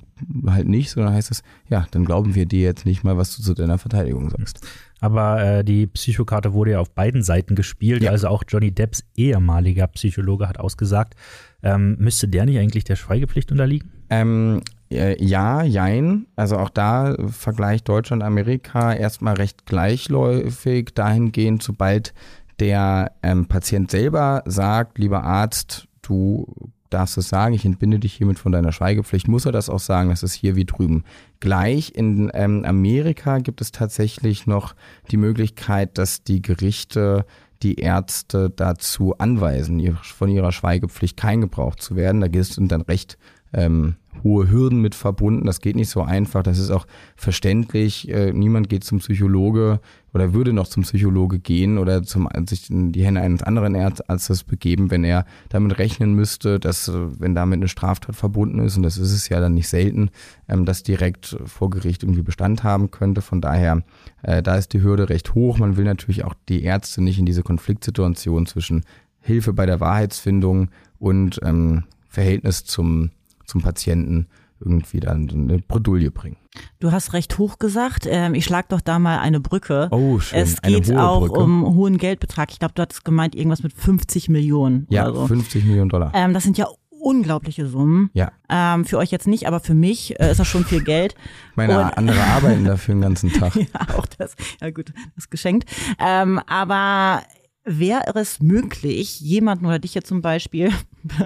halt 0.47 0.67
nicht, 0.67 0.91
sondern 0.91 1.13
heißt 1.13 1.31
es, 1.31 1.43
ja, 1.69 1.85
dann 1.91 2.05
glauben 2.05 2.35
wir 2.35 2.45
dir 2.45 2.61
jetzt 2.61 2.85
nicht 2.85 3.03
mal, 3.03 3.17
was 3.17 3.35
du 3.35 3.43
zu 3.43 3.53
deiner 3.53 3.77
Verteidigung 3.77 4.29
sagst. 4.29 4.65
Aber 4.99 5.41
äh, 5.41 5.63
die 5.63 5.87
Psychokarte 5.87 6.53
wurde 6.53 6.71
ja 6.71 6.79
auf 6.79 6.91
beiden 6.91 7.23
Seiten 7.23 7.55
gespielt. 7.55 8.03
Ja. 8.03 8.11
Also 8.11 8.27
auch 8.27 8.43
Johnny 8.47 8.71
Depps 8.71 9.03
ehemaliger 9.15 9.87
Psychologe 9.87 10.47
hat 10.47 10.59
ausgesagt, 10.59 11.15
ähm, 11.63 11.95
müsste 11.99 12.27
der 12.27 12.45
nicht 12.45 12.59
eigentlich 12.59 12.83
der 12.83 12.95
Schweigepflicht 12.95 13.51
unterliegen? 13.51 13.91
Ähm, 14.09 14.61
äh, 14.91 15.23
ja, 15.23 15.63
jein. 15.63 16.25
Also 16.35 16.57
auch 16.57 16.69
da 16.69 17.15
Vergleich 17.27 17.83
Deutschland, 17.83 18.23
Amerika 18.23 18.93
erstmal 18.93 19.35
recht 19.35 19.65
gleichläufig 19.65 20.89
dahingehend, 20.95 21.61
sobald 21.61 22.13
der 22.59 23.13
ähm, 23.23 23.47
Patient 23.47 23.89
selber 23.89 24.43
sagt, 24.45 24.97
lieber 24.97 25.23
Arzt, 25.23 25.87
du 26.01 26.71
darfst 26.89 27.17
es 27.17 27.29
sagen, 27.29 27.53
ich 27.53 27.65
entbinde 27.65 27.99
dich 27.99 28.13
hiermit 28.13 28.39
von 28.39 28.51
deiner 28.51 28.71
Schweigepflicht, 28.71 29.27
muss 29.27 29.45
er 29.45 29.51
das 29.51 29.69
auch 29.69 29.79
sagen, 29.79 30.09
das 30.09 30.23
ist 30.23 30.33
hier 30.33 30.55
wie 30.55 30.65
drüben. 30.65 31.03
Gleich 31.39 31.93
in 31.95 32.31
ähm, 32.33 32.65
Amerika 32.65 33.37
gibt 33.39 33.61
es 33.61 33.71
tatsächlich 33.71 34.47
noch 34.47 34.75
die 35.11 35.17
Möglichkeit, 35.17 35.97
dass 35.97 36.23
die 36.23 36.41
Gerichte 36.41 37.25
die 37.61 37.75
Ärzte 37.75 38.49
dazu 38.49 39.17
anweisen, 39.17 39.97
von 40.01 40.29
ihrer 40.29 40.51
Schweigepflicht 40.51 41.17
kein 41.17 41.41
Gebrauch 41.41 41.75
zu 41.75 41.95
werden. 41.95 42.21
Da 42.21 42.43
sind 42.43 42.71
dann 42.71 42.81
recht 42.81 43.17
ähm, 43.53 43.95
hohe 44.23 44.49
Hürden 44.49 44.81
mit 44.81 44.95
verbunden. 44.95 45.45
Das 45.45 45.61
geht 45.61 45.75
nicht 45.75 45.89
so 45.89 46.01
einfach. 46.01 46.43
Das 46.43 46.59
ist 46.59 46.71
auch 46.71 46.85
verständlich. 47.15 48.09
Äh, 48.09 48.33
niemand 48.33 48.69
geht 48.69 48.83
zum 48.83 48.99
Psychologe 48.99 49.79
oder 50.13 50.33
würde 50.33 50.53
noch 50.53 50.67
zum 50.67 50.83
Psychologe 50.83 51.39
gehen 51.39 51.77
oder 51.77 52.03
zum, 52.03 52.27
sich 52.47 52.69
in 52.69 52.91
die 52.91 53.05
Hände 53.05 53.21
eines 53.21 53.43
anderen 53.43 53.75
Arztes 53.75 54.43
begeben, 54.43 54.91
wenn 54.91 55.03
er 55.03 55.25
damit 55.49 55.77
rechnen 55.77 56.13
müsste, 56.13 56.59
dass, 56.59 56.87
äh, 56.87 56.93
wenn 57.19 57.35
damit 57.35 57.57
eine 57.57 57.67
Straftat 57.67 58.15
verbunden 58.15 58.59
ist, 58.59 58.77
und 58.77 58.83
das 58.83 58.97
ist 58.97 59.13
es 59.13 59.29
ja 59.29 59.39
dann 59.39 59.53
nicht 59.53 59.67
selten, 59.67 60.09
ähm, 60.47 60.65
das 60.65 60.83
direkt 60.83 61.37
vor 61.45 61.69
Gericht 61.69 62.03
irgendwie 62.03 62.23
Bestand 62.23 62.63
haben 62.63 62.91
könnte. 62.91 63.21
Von 63.21 63.41
daher, 63.41 63.83
äh, 64.23 64.41
da 64.41 64.55
ist 64.55 64.73
die 64.73 64.81
Hürde 64.81 65.09
recht 65.09 65.33
hoch. 65.35 65.57
Man 65.57 65.77
will 65.77 65.85
natürlich 65.85 66.23
auch 66.25 66.33
die 66.49 66.63
Ärzte 66.63 67.01
nicht 67.03 67.19
in 67.19 67.25
diese 67.25 67.43
Konfliktsituation 67.43 68.45
zwischen 68.45 68.83
Hilfe 69.21 69.53
bei 69.53 69.65
der 69.65 69.79
Wahrheitsfindung 69.79 70.69
und 70.97 71.39
ähm, 71.43 71.83
Verhältnis 72.07 72.65
zum, 72.65 73.11
zum 73.49 73.61
Patienten 73.61 74.27
irgendwie 74.61 74.99
dann 74.99 75.29
eine 75.29 75.59
Bredouille 75.59 76.11
bringen. 76.11 76.35
Du 76.79 76.91
hast 76.91 77.13
recht 77.13 77.37
hoch 77.37 77.59
gesagt. 77.59 78.05
Ähm, 78.09 78.33
ich 78.33 78.43
schlag 78.43 78.67
doch 78.69 78.81
da 78.81 78.99
mal 78.99 79.19
eine 79.19 79.39
Brücke. 79.39 79.87
Oh, 79.91 80.19
schön. 80.19 80.39
Es 80.39 80.61
Eine 80.61 80.81
geht 80.81 80.89
hohe 80.93 81.01
auch 81.01 81.19
Brücke. 81.21 81.39
um 81.39 81.75
hohen 81.75 81.97
Geldbetrag. 81.97 82.51
Ich 82.51 82.59
glaube, 82.59 82.73
du 82.75 82.81
hattest 82.81 83.05
gemeint 83.05 83.35
irgendwas 83.35 83.63
mit 83.63 83.71
50 83.71 84.27
Millionen 84.27 84.85
Ja, 84.89 85.11
so. 85.13 85.27
50 85.27 85.63
Millionen 85.63 85.89
Dollar. 85.89 86.11
Ähm, 86.13 86.33
das 86.33 86.43
sind 86.43 86.57
ja 86.57 86.67
unglaubliche 86.89 87.65
Summen. 87.67 88.09
Ja, 88.13 88.33
Ähm, 88.49 88.83
für 88.83 88.97
euch 88.97 89.09
jetzt 89.11 89.27
nicht, 89.27 89.47
aber 89.47 89.61
für 89.61 89.73
mich 89.73 90.19
äh, 90.19 90.31
ist 90.31 90.41
das 90.41 90.47
schon 90.47 90.65
viel 90.65 90.83
Geld. 90.83 91.15
meine 91.55 91.79
Und- 91.79 91.97
andere 91.97 92.19
arbeiten 92.21 92.65
dafür 92.65 92.95
den 92.95 93.01
ganzen 93.01 93.31
Tag. 93.31 93.55
ja, 93.55 93.95
auch 93.97 94.05
das. 94.17 94.35
Ja 94.59 94.69
gut, 94.71 94.89
das 94.89 94.95
ist 95.23 95.31
geschenkt. 95.31 95.69
Ähm, 95.99 96.39
aber 96.47 97.21
wäre 97.63 98.01
es 98.15 98.41
möglich, 98.41 99.21
jemanden 99.21 99.65
oder 99.65 99.79
dich 99.79 99.93
jetzt 99.95 100.07
zum 100.09 100.21
Beispiel, 100.21 100.71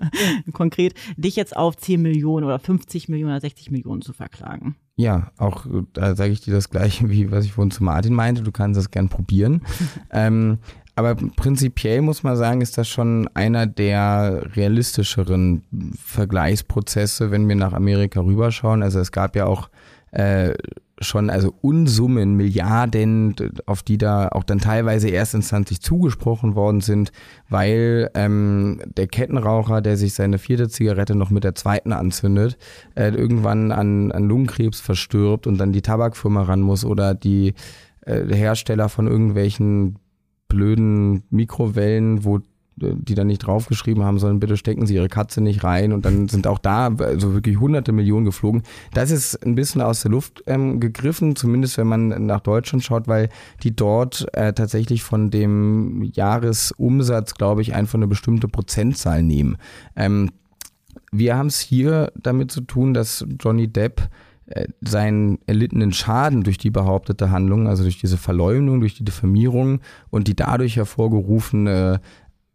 konkret, 0.54 0.94
dich 1.18 1.36
jetzt 1.36 1.56
auf 1.56 1.78
10 1.78 2.02
Millionen 2.02 2.46
oder 2.46 2.60
50 2.60 3.10
Millionen 3.10 3.34
oder 3.34 3.42
60 3.42 3.72
Millionen 3.72 4.02
zu 4.02 4.14
verklagen? 4.14 4.76
Ja, 4.96 5.32
auch 5.38 5.66
äh, 5.66 5.84
da 5.94 6.16
sage 6.16 6.32
ich 6.32 6.42
dir 6.42 6.54
das 6.54 6.70
gleiche, 6.70 7.10
wie 7.10 7.32
was 7.32 7.46
ich 7.46 7.54
vorhin 7.54 7.72
zu 7.72 7.84
Martin 7.84 8.14
meinte. 8.14 8.44
Du 8.44 8.52
kannst 8.52 8.78
das 8.78 8.92
gern 8.92 9.10
probieren. 9.10 9.62
ähm, 10.12 10.60
aber 10.96 11.16
prinzipiell 11.16 12.02
muss 12.02 12.22
man 12.22 12.36
sagen, 12.36 12.62
ist 12.62 12.78
das 12.78 12.88
schon 12.88 13.28
einer 13.34 13.66
der 13.66 14.56
realistischeren 14.56 15.64
Vergleichsprozesse, 15.98 17.32
wenn 17.32 17.50
wir 17.50 17.56
nach 17.56 17.74
Amerika 17.74 18.22
rüberschauen. 18.22 18.84
Also 18.84 19.00
es 19.00 19.12
gab 19.12 19.36
ja 19.36 19.48
auch 19.48 19.70
äh, 20.12 20.54
schon 21.04 21.30
also 21.30 21.54
Unsummen, 21.62 22.36
Milliarden, 22.36 23.36
auf 23.66 23.84
die 23.84 23.98
da 23.98 24.30
auch 24.30 24.44
dann 24.44 24.60
teilweise 24.60 25.10
erstinstanzlich 25.10 25.82
zugesprochen 25.82 26.56
worden 26.56 26.82
sind, 26.82 27.12
weil 27.50 28.10
ähm, 28.16 28.82
der 28.98 29.08
Kettenraucher, 29.08 29.82
der 29.82 29.98
sich 29.98 30.14
seine 30.14 30.38
vierte 30.38 30.70
Zigarette 30.70 31.16
noch 31.16 31.30
mit 31.30 31.44
der 31.44 31.56
zweiten 31.56 31.94
anzündet, 31.94 32.58
äh, 32.96 33.10
irgendwann 33.10 33.72
an, 33.72 34.12
an 34.12 34.28
Lungenkrebs 34.28 34.82
verstirbt 34.82 35.48
und 35.48 35.58
dann 35.58 35.72
die 35.72 35.82
Tabakfirma 35.82 36.44
ran 36.44 36.62
muss 36.62 36.86
oder 36.86 37.14
die 37.14 37.54
äh, 38.06 38.26
Hersteller 38.34 38.90
von 38.90 39.08
irgendwelchen 39.08 40.00
blöden 40.48 41.24
Mikrowellen, 41.30 42.24
wo 42.24 42.40
die 42.76 43.16
dann 43.16 43.28
nicht 43.28 43.40
draufgeschrieben 43.40 44.04
haben, 44.04 44.20
sondern 44.20 44.40
bitte 44.40 44.58
stecken 44.58 44.86
Sie 44.86 44.96
Ihre 44.96 45.10
Katze 45.10 45.42
nicht 45.42 45.64
rein 45.64 45.94
und 45.94 46.06
dann 46.06 46.28
sind 46.28 46.48
auch 46.48 46.60
da 46.60 46.88
also 46.88 47.34
wirklich 47.34 47.60
hunderte 47.60 47.92
Millionen 47.92 48.26
geflogen. 48.26 48.64
Das 48.94 49.12
ist 49.12 49.36
ein 49.46 49.56
bisschen 49.56 49.82
aus 49.82 50.02
der 50.02 50.12
Luft 50.12 50.44
ähm, 50.48 50.80
gegriffen, 50.80 51.36
zumindest 51.36 51.78
wenn 51.78 51.88
man 51.88 52.26
nach 52.26 52.42
Deutschland 52.42 52.84
schaut, 52.84 53.08
weil 53.08 53.30
die 53.64 53.76
dort 53.76 54.28
äh, 54.34 54.54
tatsächlich 54.54 55.04
von 55.04 55.30
dem 55.30 56.04
Jahresumsatz, 56.14 57.36
glaube 57.36 57.62
ich, 57.62 57.74
einfach 57.74 57.96
eine 57.96 58.08
bestimmte 58.08 58.48
Prozentzahl 58.48 59.24
nehmen. 59.24 59.58
Ähm, 59.96 60.32
wir 61.12 61.38
haben 61.38 61.48
es 61.48 61.60
hier 61.60 62.12
damit 62.16 62.52
zu 62.52 62.62
tun, 62.62 62.94
dass 62.94 63.26
Johnny 63.40 63.68
Depp 63.68 64.10
äh, 64.46 64.68
seinen 64.82 65.40
erlittenen 65.48 65.94
Schaden 65.94 66.44
durch 66.44 66.58
die 66.58 66.70
behauptete 66.70 67.32
Handlung, 67.32 67.68
also 67.68 67.84
durch 67.84 68.00
diese 68.00 68.18
Verleumdung, 68.18 68.82
durch 68.82 68.96
die 68.96 69.06
Diffamierung 69.06 69.80
und 70.10 70.28
die 70.28 70.36
dadurch 70.36 70.76
hervorgerufene 70.76 72.02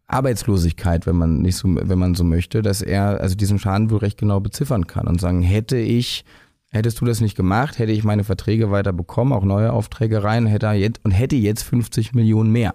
Arbeitslosigkeit, 0.09 1.05
wenn 1.05 1.15
man 1.15 1.41
nicht 1.41 1.55
so, 1.55 1.67
wenn 1.69 1.99
man 1.99 2.15
so 2.15 2.23
möchte, 2.23 2.61
dass 2.61 2.81
er 2.81 3.21
also 3.21 3.35
diesen 3.35 3.59
Schaden 3.59 3.91
wohl 3.91 3.99
recht 3.99 4.17
genau 4.17 4.39
beziffern 4.39 4.87
kann 4.87 5.07
und 5.07 5.21
sagen, 5.21 5.41
hätte 5.41 5.77
ich, 5.77 6.25
hättest 6.71 6.99
du 6.99 7.05
das 7.05 7.21
nicht 7.21 7.37
gemacht, 7.37 7.79
hätte 7.79 7.91
ich 7.91 8.03
meine 8.03 8.23
Verträge 8.23 8.71
weiter 8.71 8.91
bekommen, 8.91 9.33
auch 9.33 9.43
neue 9.43 9.71
Aufträge 9.71 10.23
rein, 10.23 10.47
hätte 10.47 10.67
jetzt 10.71 10.99
und 11.03 11.11
hätte 11.11 11.35
jetzt 11.35 11.63
50 11.63 12.13
Millionen 12.13 12.51
mehr. 12.51 12.73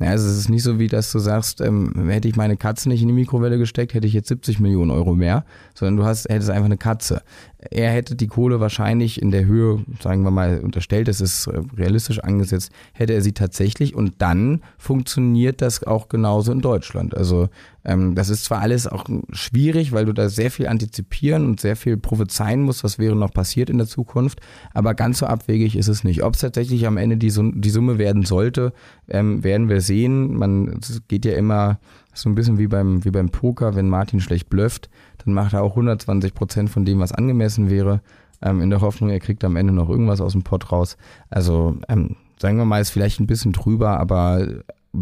Ja, 0.00 0.08
also 0.08 0.28
es 0.28 0.36
ist 0.36 0.48
nicht 0.48 0.64
so 0.64 0.78
wie, 0.78 0.88
dass 0.88 1.12
du 1.12 1.20
sagst, 1.20 1.60
ähm, 1.60 2.08
hätte 2.08 2.26
ich 2.26 2.36
meine 2.36 2.56
Katze 2.56 2.88
nicht 2.88 3.00
in 3.00 3.08
die 3.08 3.14
Mikrowelle 3.14 3.58
gesteckt, 3.58 3.94
hätte 3.94 4.06
ich 4.06 4.12
jetzt 4.12 4.28
70 4.28 4.58
Millionen 4.58 4.90
Euro 4.90 5.14
mehr, 5.14 5.44
sondern 5.74 5.96
du 5.96 6.04
hast, 6.04 6.28
hättest 6.28 6.50
einfach 6.50 6.64
eine 6.64 6.76
Katze. 6.76 7.22
Er 7.70 7.90
hätte 7.90 8.14
die 8.14 8.26
Kohle 8.26 8.60
wahrscheinlich 8.60 9.20
in 9.20 9.30
der 9.30 9.46
Höhe, 9.46 9.84
sagen 10.00 10.22
wir 10.22 10.30
mal, 10.30 10.60
unterstellt, 10.60 11.08
das 11.08 11.20
ist 11.20 11.46
äh, 11.46 11.60
realistisch 11.76 12.18
angesetzt, 12.20 12.70
hätte 12.92 13.14
er 13.14 13.22
sie 13.22 13.32
tatsächlich 13.32 13.94
und 13.94 14.14
dann 14.18 14.62
funktioniert 14.76 15.62
das 15.62 15.82
auch 15.84 16.08
genauso 16.08 16.52
in 16.52 16.60
Deutschland. 16.60 17.16
Also 17.16 17.48
ähm, 17.84 18.14
das 18.14 18.28
ist 18.28 18.44
zwar 18.44 18.60
alles 18.60 18.86
auch 18.86 19.04
schwierig, 19.30 19.92
weil 19.92 20.06
du 20.06 20.12
da 20.12 20.28
sehr 20.28 20.50
viel 20.50 20.66
antizipieren 20.66 21.46
und 21.46 21.60
sehr 21.60 21.76
viel 21.76 21.96
prophezeien 21.96 22.62
musst, 22.62 22.84
was 22.84 22.98
wäre 22.98 23.16
noch 23.16 23.32
passiert 23.32 23.70
in 23.70 23.78
der 23.78 23.86
Zukunft, 23.86 24.40
aber 24.72 24.94
ganz 24.94 25.18
so 25.18 25.26
abwegig 25.26 25.76
ist 25.76 25.88
es 25.88 26.04
nicht. 26.04 26.22
Ob 26.22 26.34
es 26.34 26.40
tatsächlich 26.40 26.86
am 26.86 26.96
Ende 26.96 27.16
die, 27.16 27.32
die 27.32 27.70
Summe 27.70 27.98
werden 27.98 28.24
sollte, 28.24 28.72
ähm, 29.08 29.42
werden 29.42 29.68
wir 29.68 29.80
sehen. 29.80 30.36
Man 30.36 30.80
geht 31.08 31.24
ja 31.24 31.34
immer 31.34 31.78
so 32.14 32.28
ein 32.28 32.34
bisschen 32.34 32.58
wie 32.58 32.68
beim, 32.68 33.04
wie 33.04 33.10
beim 33.10 33.28
Poker, 33.28 33.74
wenn 33.74 33.88
Martin 33.88 34.20
schlecht 34.20 34.48
blufft, 34.48 34.88
dann 35.24 35.34
macht 35.34 35.52
er 35.52 35.62
auch 35.62 35.70
120 35.70 36.34
Prozent 36.34 36.70
von 36.70 36.84
dem, 36.84 37.00
was 37.00 37.12
angemessen 37.12 37.53
wäre, 37.70 38.00
ähm, 38.42 38.60
in 38.60 38.70
der 38.70 38.80
Hoffnung, 38.80 39.10
er 39.10 39.20
kriegt 39.20 39.44
am 39.44 39.56
Ende 39.56 39.72
noch 39.72 39.88
irgendwas 39.88 40.20
aus 40.20 40.32
dem 40.32 40.42
Pott 40.42 40.70
raus. 40.72 40.96
Also 41.30 41.78
ähm, 41.88 42.16
sagen 42.38 42.58
wir 42.58 42.64
mal, 42.64 42.80
ist 42.80 42.90
vielleicht 42.90 43.20
ein 43.20 43.26
bisschen 43.26 43.52
drüber, 43.52 43.98
aber 44.00 44.46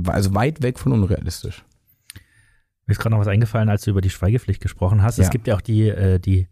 also 0.06 0.34
weit 0.34 0.62
weg 0.62 0.78
von 0.78 0.92
unrealistisch. 0.92 1.64
Mir 2.86 2.92
ist 2.92 2.98
gerade 3.00 3.14
noch 3.14 3.20
was 3.20 3.28
eingefallen, 3.28 3.68
als 3.68 3.82
du 3.82 3.90
über 3.90 4.00
die 4.00 4.10
Schweigepflicht 4.10 4.60
gesprochen 4.60 5.02
hast. 5.02 5.18
Es 5.18 5.26
Ja. 5.26 5.30
gibt 5.30 5.46
ja 5.46 5.54
auch 5.54 5.60
die, 5.60 5.88
äh, 5.88 6.18
die, 6.18 6.48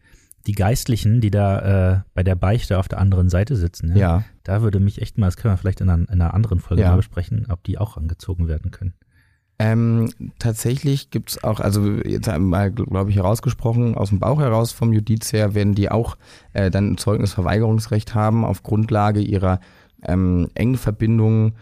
die 0.47 0.53
Geistlichen, 0.53 1.21
die 1.21 1.31
da 1.31 1.99
äh, 1.99 2.01
bei 2.15 2.23
der 2.23 2.35
Beichte 2.35 2.79
auf 2.79 2.89
der 2.89 2.99
anderen 2.99 3.29
Seite 3.29 3.57
sitzen. 3.57 3.97
Ja. 3.97 4.25
Da 4.45 4.63
würde 4.63 4.81
mich 4.81 5.03
echt 5.03 5.19
mal, 5.19 5.27
das 5.27 5.37
können 5.37 5.53
wir 5.55 5.59
vielleicht 5.59 5.81
in 5.81 5.91
einer, 5.91 6.03
in 6.09 6.21
einer 6.21 6.35
anderen 6.35 6.61
Folge 6.61 6.83
Ja. 6.83 6.91
mal 6.91 6.97
besprechen, 6.97 7.47
ob 7.51 7.63
die 7.65 7.79
auch 7.79 7.97
angezogen 7.97 8.49
werden 8.49 8.71
können. 8.71 8.95
Ähm, 9.63 10.09
tatsächlich 10.39 11.11
gibt's 11.11 11.45
auch, 11.45 11.61
also 11.61 11.85
jetzt 11.87 12.31
einmal, 12.31 12.71
glaube 12.71 13.11
ich, 13.11 13.17
herausgesprochen, 13.17 13.95
aus 13.95 14.09
dem 14.09 14.19
Bauch 14.19 14.41
heraus 14.41 14.73
vom 14.73 14.95
Judiz 14.95 15.35
her 15.35 15.55
werden 15.55 15.75
die 15.75 15.91
auch 15.91 16.17
äh, 16.55 16.71
dann 16.71 16.93
ein 16.93 16.97
Zeugnisverweigerungsrecht 16.97 18.15
haben 18.15 18.47
auf 18.47 18.63
Grundlage 18.63 19.21
ihrer 19.21 19.61
ähm, 20.03 20.49
engen 20.55 20.79
Verbindung, 20.79 21.53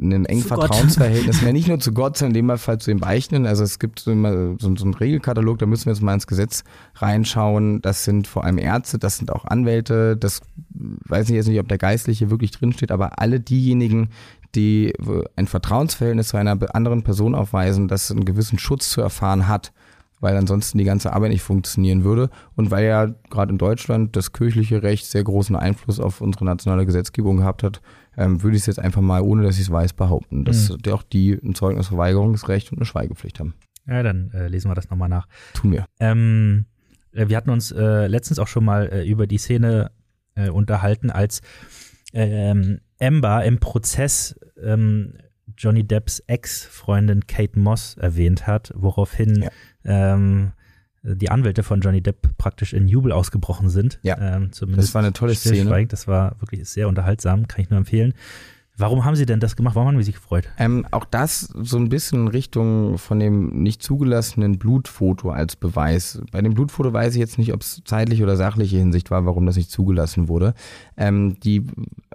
ein 0.00 0.24
engen. 0.24 0.42
Vertrauensverhältnis, 0.42 1.42
mehr 1.42 1.52
nicht 1.52 1.68
nur 1.68 1.78
zu 1.78 1.92
Gott, 1.92 2.16
sondern 2.16 2.34
in 2.34 2.48
dem 2.48 2.58
Fall 2.58 2.78
zu 2.78 2.90
den 2.90 2.98
Beichtenden. 2.98 3.46
Also 3.46 3.62
es 3.62 3.78
gibt 3.78 4.00
so, 4.00 4.10
immer 4.10 4.56
so, 4.58 4.74
so 4.74 4.84
einen 4.84 4.94
Regelkatalog, 4.94 5.60
da 5.60 5.66
müssen 5.66 5.86
wir 5.86 5.92
jetzt 5.92 6.02
mal 6.02 6.14
ins 6.14 6.26
Gesetz 6.26 6.64
reinschauen. 6.96 7.82
Das 7.82 8.02
sind 8.02 8.26
vor 8.26 8.42
allem 8.42 8.58
Ärzte, 8.58 8.98
das 8.98 9.18
sind 9.18 9.30
auch 9.30 9.44
Anwälte, 9.44 10.16
das 10.16 10.40
weiß 10.70 11.28
ich 11.28 11.36
jetzt 11.36 11.46
nicht, 11.46 11.60
ob 11.60 11.68
der 11.68 11.78
Geistliche 11.78 12.30
wirklich 12.30 12.50
drinsteht, 12.50 12.90
aber 12.90 13.20
alle 13.20 13.38
diejenigen, 13.38 14.08
die 14.54 14.92
ein 15.36 15.46
Vertrauensverhältnis 15.46 16.28
zu 16.28 16.36
einer 16.36 16.58
anderen 16.74 17.02
Person 17.02 17.34
aufweisen, 17.34 17.88
das 17.88 18.10
einen 18.10 18.24
gewissen 18.24 18.58
Schutz 18.58 18.90
zu 18.90 19.00
erfahren 19.00 19.48
hat, 19.48 19.72
weil 20.20 20.36
ansonsten 20.36 20.78
die 20.78 20.84
ganze 20.84 21.12
Arbeit 21.12 21.30
nicht 21.30 21.42
funktionieren 21.42 22.04
würde 22.04 22.30
und 22.54 22.70
weil 22.70 22.84
ja 22.86 23.06
gerade 23.30 23.50
in 23.52 23.58
Deutschland 23.58 24.14
das 24.14 24.32
kirchliche 24.32 24.82
Recht 24.82 25.06
sehr 25.06 25.24
großen 25.24 25.56
Einfluss 25.56 25.98
auf 25.98 26.20
unsere 26.20 26.44
nationale 26.44 26.86
Gesetzgebung 26.86 27.38
gehabt 27.38 27.62
hat, 27.62 27.80
ähm, 28.16 28.42
würde 28.42 28.56
ich 28.56 28.62
es 28.62 28.66
jetzt 28.66 28.78
einfach 28.78 29.00
mal, 29.00 29.22
ohne 29.22 29.42
dass 29.42 29.56
ich 29.56 29.62
es 29.62 29.70
weiß, 29.72 29.94
behaupten, 29.94 30.44
dass 30.44 30.70
Mhm. 30.70 30.92
auch 30.92 31.02
die 31.02 31.32
ein 31.32 31.54
Zeugnisverweigerungsrecht 31.54 32.70
und 32.70 32.78
eine 32.78 32.84
Schweigepflicht 32.84 33.40
haben. 33.40 33.54
Ja, 33.86 34.02
dann 34.04 34.30
äh, 34.32 34.46
lesen 34.46 34.70
wir 34.70 34.74
das 34.76 34.90
nochmal 34.90 35.08
nach. 35.08 35.26
Tun 35.54 35.72
wir. 35.72 35.86
Ähm, 35.98 36.66
äh, 37.12 37.28
wir 37.28 37.36
hatten 37.36 37.50
uns 37.50 37.72
äh, 37.72 38.06
letztens 38.06 38.38
auch 38.38 38.46
schon 38.48 38.64
mal 38.64 38.88
äh, 38.92 39.04
über 39.08 39.26
die 39.26 39.38
Szene 39.38 39.90
äh, 40.36 40.50
unterhalten, 40.50 41.10
als 41.10 41.40
ähm, 42.12 42.80
Amber 43.00 43.44
im 43.44 43.58
Prozess 43.58 44.38
ähm, 44.62 45.14
Johnny 45.56 45.84
Depps 45.84 46.20
Ex-Freundin 46.26 47.26
Kate 47.26 47.58
Moss 47.58 47.96
erwähnt 47.98 48.46
hat, 48.46 48.72
woraufhin 48.74 49.42
Ja. 49.42 49.50
ähm, 49.84 50.52
die 51.04 51.30
Anwälte 51.30 51.64
von 51.64 51.80
Johnny 51.80 52.00
Depp 52.00 52.36
praktisch 52.38 52.72
in 52.72 52.86
Jubel 52.86 53.10
ausgebrochen 53.10 53.68
sind. 53.68 53.98
Ja. 54.02 54.16
ähm, 54.36 54.52
zumindest 54.52 54.88
Das 54.90 54.94
war 54.94 55.02
eine 55.02 55.12
tolle 55.12 55.34
Szene. 55.34 55.86
Das 55.88 56.06
war 56.06 56.40
wirklich 56.40 56.68
sehr 56.68 56.86
unterhaltsam, 56.88 57.48
kann 57.48 57.60
ich 57.60 57.70
nur 57.70 57.78
empfehlen. 57.78 58.14
Warum 58.82 59.04
haben 59.04 59.14
Sie 59.14 59.26
denn 59.26 59.38
das 59.38 59.54
gemacht? 59.54 59.76
Warum 59.76 59.86
haben 59.86 59.98
Sie 59.98 60.02
sich 60.02 60.16
gefreut? 60.16 60.48
Ähm, 60.58 60.84
auch 60.90 61.04
das 61.04 61.42
so 61.42 61.76
ein 61.76 61.88
bisschen 61.88 62.26
Richtung 62.26 62.98
von 62.98 63.20
dem 63.20 63.62
nicht 63.62 63.80
zugelassenen 63.80 64.58
Blutfoto 64.58 65.30
als 65.30 65.54
Beweis. 65.54 66.20
Bei 66.32 66.42
dem 66.42 66.54
Blutfoto 66.54 66.92
weiß 66.92 67.14
ich 67.14 67.20
jetzt 67.20 67.38
nicht, 67.38 67.52
ob 67.52 67.60
es 67.60 67.80
zeitlich 67.84 68.24
oder 68.24 68.36
sachliche 68.36 68.78
Hinsicht 68.78 69.12
war, 69.12 69.24
warum 69.24 69.46
das 69.46 69.54
nicht 69.54 69.70
zugelassen 69.70 70.26
wurde. 70.26 70.54
Ähm, 70.96 71.36
die 71.44 71.64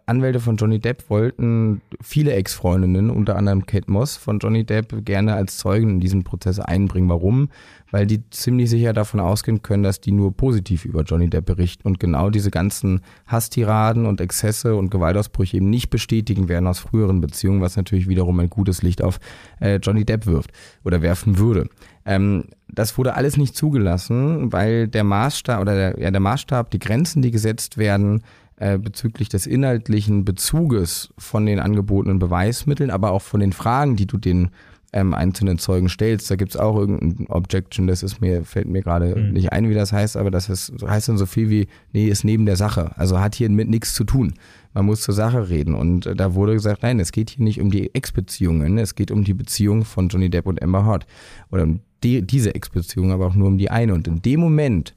Anwälte 0.07 0.41
von 0.41 0.57
Johnny 0.57 0.79
Depp 0.79 1.09
wollten 1.09 1.79
viele 2.01 2.33
Ex-Freundinnen, 2.33 3.11
unter 3.11 3.37
anderem 3.37 3.65
Kate 3.65 3.89
Moss 3.89 4.17
von 4.17 4.39
Johnny 4.39 4.65
Depp, 4.65 5.05
gerne 5.05 5.35
als 5.35 5.55
Zeugen 5.55 5.91
in 5.91 5.99
diesen 6.01 6.25
Prozess 6.25 6.59
einbringen. 6.59 7.07
Warum? 7.07 7.47
Weil 7.91 8.05
die 8.05 8.29
ziemlich 8.29 8.69
sicher 8.69 8.91
davon 8.91 9.19
ausgehen 9.19 9.61
können, 9.61 9.83
dass 9.83 10.01
die 10.01 10.11
nur 10.11 10.35
positiv 10.35 10.83
über 10.83 11.03
Johnny 11.03 11.29
Depp 11.29 11.45
berichten 11.45 11.87
und 11.87 11.99
genau 11.99 12.29
diese 12.29 12.51
ganzen 12.51 13.01
Hasstiraden 13.27 14.05
und 14.05 14.19
Exzesse 14.19 14.75
und 14.75 14.89
Gewaltausbrüche 14.89 15.57
eben 15.57 15.69
nicht 15.69 15.89
bestätigen 15.89 16.49
werden 16.49 16.67
aus 16.67 16.79
früheren 16.79 17.21
Beziehungen, 17.21 17.61
was 17.61 17.77
natürlich 17.77 18.09
wiederum 18.09 18.39
ein 18.39 18.49
gutes 18.49 18.83
Licht 18.83 19.01
auf 19.01 19.19
äh, 19.61 19.77
Johnny 19.77 20.03
Depp 20.03 20.25
wirft 20.25 20.51
oder 20.83 21.01
werfen 21.01 21.37
würde. 21.37 21.69
Ähm, 22.05 22.45
das 22.67 22.97
wurde 22.97 23.15
alles 23.15 23.37
nicht 23.37 23.55
zugelassen, 23.55 24.51
weil 24.51 24.87
der 24.87 25.03
Maßstab 25.03 25.61
oder 25.61 25.75
der, 25.75 25.99
ja, 25.99 26.11
der 26.11 26.19
Maßstab, 26.19 26.71
die 26.71 26.79
Grenzen, 26.79 27.21
die 27.21 27.31
gesetzt 27.31 27.77
werden, 27.77 28.23
äh, 28.59 28.77
bezüglich 28.79 29.29
des 29.29 29.45
inhaltlichen 29.45 30.25
Bezuges 30.25 31.13
von 31.17 31.45
den 31.45 31.59
angebotenen 31.59 32.17
Beweismitteln, 32.17 32.89
aber 32.89 33.11
auch 33.11 33.21
von 33.21 33.39
den 33.39 33.53
Fragen, 33.53 33.95
die 33.95 34.07
du 34.07 34.17
den 34.17 34.49
ähm, 34.93 35.13
einzelnen 35.13 35.57
Zeugen 35.57 35.89
stellst. 35.89 36.31
Da 36.31 36.35
gibt's 36.35 36.55
auch 36.55 36.77
irgendein 36.77 37.27
Objection, 37.27 37.87
das 37.87 38.03
ist 38.03 38.21
mir, 38.21 38.43
fällt 38.43 38.67
mir 38.67 38.81
gerade 38.81 39.15
mhm. 39.15 39.33
nicht 39.33 39.51
ein, 39.51 39.69
wie 39.69 39.73
das 39.73 39.91
heißt, 39.91 40.17
aber 40.17 40.31
das 40.31 40.49
ist, 40.49 40.73
heißt 40.85 41.09
dann 41.09 41.17
so 41.17 41.25
viel 41.25 41.49
wie, 41.49 41.67
nee, 41.93 42.07
ist 42.07 42.23
neben 42.23 42.45
der 42.45 42.55
Sache. 42.55 42.91
Also 42.95 43.19
hat 43.19 43.35
hier 43.35 43.49
mit 43.49 43.69
nichts 43.69 43.93
zu 43.93 44.03
tun. 44.03 44.33
Man 44.73 44.85
muss 44.85 45.01
zur 45.01 45.13
Sache 45.13 45.49
reden. 45.49 45.75
Und 45.75 46.05
äh, 46.05 46.15
da 46.15 46.33
wurde 46.35 46.53
gesagt, 46.53 46.83
nein, 46.83 46.99
es 46.99 47.11
geht 47.11 47.31
hier 47.31 47.43
nicht 47.43 47.61
um 47.61 47.71
die 47.71 47.93
Ex-Beziehungen, 47.93 48.77
es 48.77 48.95
geht 48.95 49.11
um 49.11 49.23
die 49.23 49.33
Beziehung 49.33 49.85
von 49.85 50.07
Johnny 50.07 50.29
Depp 50.29 50.45
und 50.45 50.61
Amber 50.61 50.85
Heard. 50.85 51.05
Oder 51.51 51.63
um 51.63 51.81
die, 52.03 52.21
diese 52.21 52.55
Ex-Beziehung, 52.55 53.11
aber 53.11 53.27
auch 53.27 53.35
nur 53.35 53.47
um 53.47 53.57
die 53.57 53.69
eine. 53.69 53.93
Und 53.93 54.07
in 54.07 54.21
dem 54.21 54.39
Moment, 54.39 54.95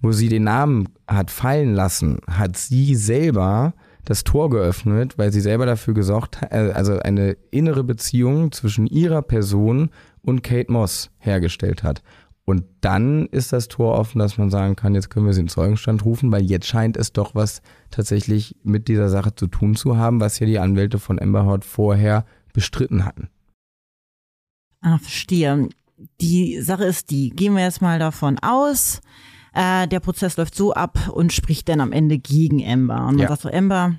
wo 0.00 0.12
sie 0.12 0.28
den 0.28 0.44
Namen 0.44 0.88
hat 1.06 1.30
fallen 1.30 1.74
lassen, 1.74 2.18
hat 2.26 2.56
sie 2.56 2.94
selber 2.94 3.74
das 4.04 4.24
Tor 4.24 4.50
geöffnet, 4.50 5.18
weil 5.18 5.32
sie 5.32 5.40
selber 5.40 5.66
dafür 5.66 5.94
gesorgt 5.94 6.40
hat, 6.40 6.52
äh, 6.52 6.72
also 6.72 6.98
eine 6.98 7.36
innere 7.50 7.84
Beziehung 7.84 8.52
zwischen 8.52 8.86
ihrer 8.86 9.22
Person 9.22 9.90
und 10.22 10.42
Kate 10.42 10.70
Moss 10.70 11.10
hergestellt 11.18 11.82
hat. 11.82 12.02
Und 12.44 12.64
dann 12.80 13.26
ist 13.26 13.52
das 13.52 13.68
Tor 13.68 13.96
offen, 13.96 14.18
dass 14.18 14.36
man 14.36 14.50
sagen 14.50 14.74
kann, 14.74 14.94
jetzt 14.94 15.08
können 15.10 15.26
wir 15.26 15.32
sie 15.32 15.42
in 15.42 15.48
Zeugenstand 15.48 16.04
rufen, 16.04 16.32
weil 16.32 16.42
jetzt 16.42 16.66
scheint 16.66 16.96
es 16.96 17.12
doch 17.12 17.34
was 17.34 17.62
tatsächlich 17.90 18.56
mit 18.64 18.88
dieser 18.88 19.08
Sache 19.08 19.34
zu 19.34 19.46
tun 19.46 19.76
zu 19.76 19.96
haben, 19.96 20.20
was 20.20 20.40
ja 20.40 20.46
die 20.46 20.58
Anwälte 20.58 20.98
von 20.98 21.20
Amber 21.20 21.46
Heard 21.46 21.64
vorher 21.64 22.24
bestritten 22.52 23.04
hatten. 23.04 23.28
Ah, 24.80 24.98
verstehe. 24.98 25.68
Die 26.20 26.60
Sache 26.60 26.84
ist 26.84 27.10
die, 27.10 27.30
gehen 27.30 27.54
wir 27.54 27.62
jetzt 27.62 27.82
mal 27.82 27.98
davon 27.98 28.38
aus, 28.40 29.00
äh, 29.54 29.88
der 29.88 30.00
Prozess 30.00 30.36
läuft 30.36 30.54
so 30.54 30.72
ab 30.72 31.10
und 31.12 31.32
spricht 31.32 31.68
dann 31.68 31.80
am 31.80 31.92
Ende 31.92 32.18
gegen 32.18 32.64
Amber. 32.64 33.06
Und 33.06 33.16
man 33.16 33.18
ja. 33.18 33.28
sagt 33.28 33.42
so, 33.42 33.50
Amber, 33.50 33.96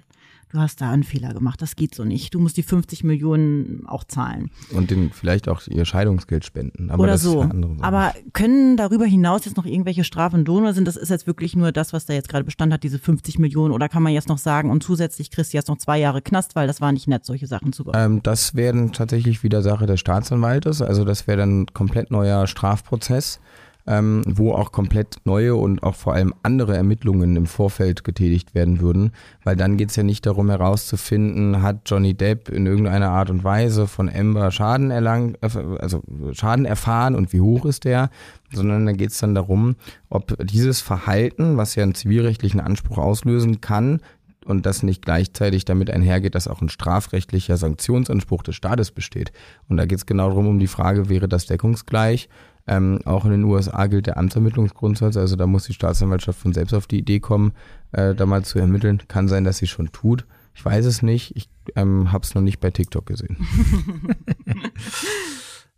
du 0.52 0.60
hast 0.60 0.82
da 0.82 0.92
einen 0.92 1.04
Fehler 1.04 1.34
gemacht, 1.34 1.62
das 1.62 1.76
geht 1.76 1.96
so 1.96 2.04
nicht. 2.04 2.34
Du 2.34 2.40
musst 2.40 2.58
die 2.58 2.64
50 2.64 3.04
Millionen 3.04 3.86
auch 3.88 4.04
zahlen. 4.04 4.52
Und 4.72 4.92
den 4.92 5.12
vielleicht 5.12 5.48
auch 5.50 5.62
ihr 5.68 5.86
Scheidungsgeld 5.86 6.46
spenden. 6.46 6.92
Aber 6.92 7.04
oder 7.04 7.18
so. 7.18 7.50
Aber 7.82 8.14
können 8.34 8.78
darüber 8.78 9.06
hinaus 9.06 9.46
jetzt 9.46 9.58
noch 9.58 9.66
irgendwelche 9.66 10.04
Strafen 10.04 10.46
drohen 10.46 10.64
oder 10.64 10.74
sind 10.74 10.88
das 10.88 10.98
ist 10.98 11.10
jetzt 11.10 11.28
wirklich 11.28 11.56
nur 11.56 11.72
das, 11.72 11.94
was 11.94 12.06
da 12.06 12.14
jetzt 12.14 12.30
gerade 12.30 12.44
Bestand 12.44 12.74
hat, 12.74 12.84
diese 12.84 13.00
50 13.00 13.40
Millionen? 13.40 13.74
Oder 13.74 13.90
kann 13.90 14.04
man 14.04 14.14
jetzt 14.14 14.30
noch 14.30 14.38
sagen, 14.38 14.70
und 14.70 14.84
zusätzlich 14.84 15.32
kriegst 15.32 15.54
du 15.54 15.58
jetzt 15.58 15.68
noch 15.68 15.78
zwei 15.78 16.00
Jahre 16.00 16.22
Knast, 16.22 16.56
weil 16.56 16.68
das 16.68 16.82
war 16.82 16.92
nicht 16.92 17.08
nett, 17.08 17.26
solche 17.26 17.48
Sachen 17.48 17.74
zu 17.74 17.84
bekommen? 17.84 18.16
Ähm, 18.18 18.24
das 18.24 18.56
wären 18.56 18.92
tatsächlich 18.92 19.44
wieder 19.44 19.62
Sache 19.62 19.86
des 19.86 20.00
Staatsanwaltes. 20.00 20.82
Also 20.82 21.06
das 21.06 21.28
wäre 21.28 21.38
dann 21.38 21.68
komplett 21.68 22.12
neuer 22.12 22.48
Strafprozess 22.48 23.40
ähm, 23.88 24.22
wo 24.28 24.54
auch 24.54 24.72
komplett 24.72 25.18
neue 25.26 25.56
und 25.56 25.84
auch 25.84 25.96
vor 25.96 26.14
allem 26.14 26.34
andere 26.44 26.76
Ermittlungen 26.76 27.36
im 27.36 27.46
Vorfeld 27.46 28.04
getätigt 28.04 28.54
werden 28.54 28.80
würden, 28.80 29.12
weil 29.44 29.56
dann 29.56 29.78
geht 29.78 29.90
es 29.90 29.96
ja 29.96 30.04
nicht 30.04 30.26
darum 30.26 30.50
herauszufinden, 30.50 31.62
hat 31.62 31.82
Johnny 31.86 32.14
Depp 32.14 32.50
in 32.50 32.66
irgendeiner 32.66 33.10
Art 33.10 33.30
und 33.30 33.44
Weise 33.44 33.88
von 33.88 34.10
Amber 34.10 34.52
Schaden 34.52 34.92
erlangt, 34.92 35.38
äh, 35.42 35.50
also 35.80 36.02
Schaden 36.34 36.66
erfahren 36.66 37.16
und 37.16 37.34
wie 37.34 37.42
hoch 37.42 37.66
ist 37.66 37.86
der, 37.86 38.10
sondern 38.54 38.86
dann 38.86 38.98
geht 38.98 39.12
es 39.12 39.20
dann 39.20 39.36
darum, 39.36 39.76
ob 40.10 40.36
dieses 40.46 40.82
Verhalten, 40.82 41.58
was 41.58 41.76
ja 41.76 41.84
einen 41.84 41.96
zivilrechtlichen 41.96 42.60
Anspruch 42.60 42.98
auslösen 42.98 43.62
kann, 43.62 44.02
und 44.46 44.66
das 44.66 44.84
nicht 44.84 45.04
gleichzeitig 45.04 45.66
damit 45.66 45.90
einhergeht, 45.90 46.36
dass 46.36 46.48
auch 46.48 46.62
ein 46.62 46.70
strafrechtlicher 46.70 47.58
Sanktionsanspruch 47.58 48.44
des 48.44 48.56
Staates 48.56 48.92
besteht. 48.92 49.32
Und 49.68 49.78
da 49.78 49.86
geht 49.86 50.00
es 50.00 50.06
genau 50.06 50.30
darum, 50.30 50.48
um 50.48 50.60
die 50.60 50.68
Frage, 50.68 51.10
wäre 51.10 51.28
das 51.28 51.46
deckungsgleich 51.46 52.28
ähm, 52.68 53.00
auch 53.06 53.26
in 53.26 53.32
den 53.32 53.44
USA 53.44 53.88
gilt 53.88 54.08
der 54.08 54.18
Amtsermittlungsgrundsatz, 54.18 55.18
also 55.18 55.36
da 55.36 55.48
muss 55.48 55.66
die 55.66 55.74
Staatsanwaltschaft 55.74 56.40
von 56.40 56.54
selbst 56.54 56.74
auf 56.74 56.88
die 56.88 57.00
Idee 57.00 57.20
kommen, 57.20 57.54
äh, 57.92 58.14
da 58.16 58.26
mal 58.26 58.44
zu 58.44 58.60
ermitteln. 58.60 59.02
Kann 59.08 59.28
sein, 59.28 59.44
dass 59.44 59.58
sie 59.58 59.68
schon 59.68 59.92
tut. 59.92 60.26
Ich 60.54 60.64
weiß 60.64 60.86
es 60.86 61.02
nicht. 61.02 61.36
Ich 61.36 61.50
ähm, 61.76 62.12
habe 62.12 62.24
es 62.24 62.36
noch 62.36 62.42
nicht 62.42 62.60
bei 62.60 62.72
TikTok 62.72 63.06
gesehen. 63.06 63.38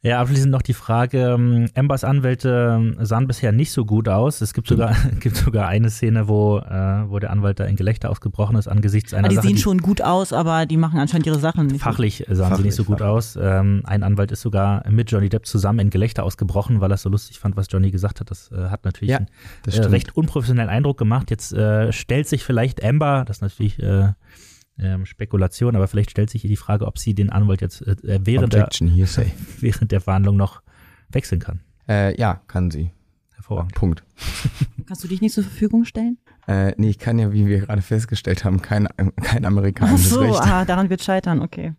Ja, 0.06 0.20
abschließend 0.20 0.52
noch 0.52 0.62
die 0.62 0.74
Frage, 0.74 1.30
ähm, 1.30 1.70
Ambers 1.76 2.04
Anwälte 2.04 2.76
ähm, 2.78 2.98
sahen 3.06 3.26
bisher 3.26 3.54
nicht 3.54 3.72
so 3.72 3.86
gut 3.86 4.10
aus. 4.10 4.42
Es 4.42 4.54
gibt 4.54 4.68
sogar, 4.68 4.94
gibt 5.22 5.38
sogar 5.38 5.70
eine 5.70 5.89
Szene, 5.89 6.28
wo, 6.28 6.58
äh, 6.58 7.10
wo 7.10 7.20
der 7.20 7.32
Anwalt 7.32 7.62
da 7.62 7.63
in 7.63 7.78
Gelächter 7.78 8.10
ausgebrochen 8.10 8.58
ist 8.58 8.68
angesichts 8.68 9.13
einer 9.13 9.28
aber 9.28 9.30
die 9.30 9.36
Sache. 9.36 9.48
Die 9.48 9.54
sehen 9.54 9.62
schon 9.62 9.78
gut 9.78 10.02
aus, 10.02 10.34
aber 10.34 10.66
die 10.66 10.76
machen 10.76 11.00
anscheinend 11.00 11.26
ihre 11.26 11.39
Sachen 11.39 11.68
nicht. 11.68 11.82
Fachlich 11.82 12.26
sahen 12.28 12.50
fachlich, 12.50 12.58
sie 12.58 12.63
nicht 12.63 12.76
so 12.76 12.84
gut 12.84 13.00
fachlich. 13.00 13.16
aus. 13.16 13.39
Ähm, 13.42 13.84
ein 13.86 14.04
Anwalt 14.04 14.34
ist 14.34 14.42
sogar 14.42 14.84
mit 14.89 15.10
Johnny 15.10 15.30
Depp 15.30 15.46
zusammen 15.46 15.80
in 15.80 15.89
Gelächter 15.89 16.26
ausgebrochen, 16.26 16.82
weil 16.82 16.92
er 16.92 16.98
so 16.98 17.08
lustig 17.08 17.39
fand, 17.39 17.56
was 17.56 17.68
Johnny 17.70 17.89
gesagt 17.89 18.20
hat. 18.20 18.30
Das 18.30 18.52
äh, 18.52 18.70
hat 18.70 18.84
natürlich 18.84 19.12
ja, 19.12 19.20
einen 19.20 19.28
äh, 19.68 19.86
recht 19.86 20.18
unprofessionellen 20.18 20.70
Eindruck 20.70 20.98
gemacht. 20.98 21.32
Jetzt 21.32 21.54
äh, 21.54 21.94
stellt 21.94 22.28
sich 22.28 22.44
vielleicht 22.44 22.84
Amber, 22.84 23.24
das 23.26 23.38
ist 23.38 23.42
natürlich 23.42 23.82
äh, 23.82 24.10
ähm, 24.80 25.06
Spekulation, 25.06 25.76
aber 25.76 25.88
vielleicht 25.88 26.12
stellt 26.12 26.30
sich 26.30 26.42
hier 26.42 26.50
die 26.50 26.58
Frage, 26.58 26.86
ob 26.88 26.98
sie 26.98 27.14
den 27.14 27.30
Anwalt 27.30 27.62
jetzt 27.62 27.82
äh, 27.82 28.20
während, 28.24 28.54
der, 28.54 28.70
während 29.60 29.92
der 29.92 30.02
Verhandlung 30.02 30.38
noch 30.38 30.62
wechseln 31.10 31.40
kann. 31.40 31.62
Äh, 31.88 32.20
ja, 32.20 32.42
kann 32.48 32.72
sie. 32.72 32.92
Hervorragend. 33.36 33.76
Punkt. 33.76 34.04
Kannst 34.88 35.04
du 35.04 35.08
dich 35.08 35.22
nicht 35.22 35.34
zur 35.34 35.44
Verfügung 35.44 35.86
stellen? 35.86 36.18
Äh, 36.48 36.74
nee, 36.78 36.90
ich 36.90 37.00
kann 37.00 37.20
ja, 37.20 37.32
wie 37.32 37.48
wir 37.48 37.60
gerade 37.60 37.82
festgestellt 37.82 38.44
haben, 38.44 38.62
kein, 38.62 38.88
kein 39.22 39.46
amerikanisches 39.46 40.08
Ach 40.08 40.16
so, 40.16 40.22
Recht. 40.22 40.42
Ah, 40.42 40.66
daran 40.66 40.90
wird 40.90 41.04
scheitern, 41.04 41.42
okay. 41.42 41.74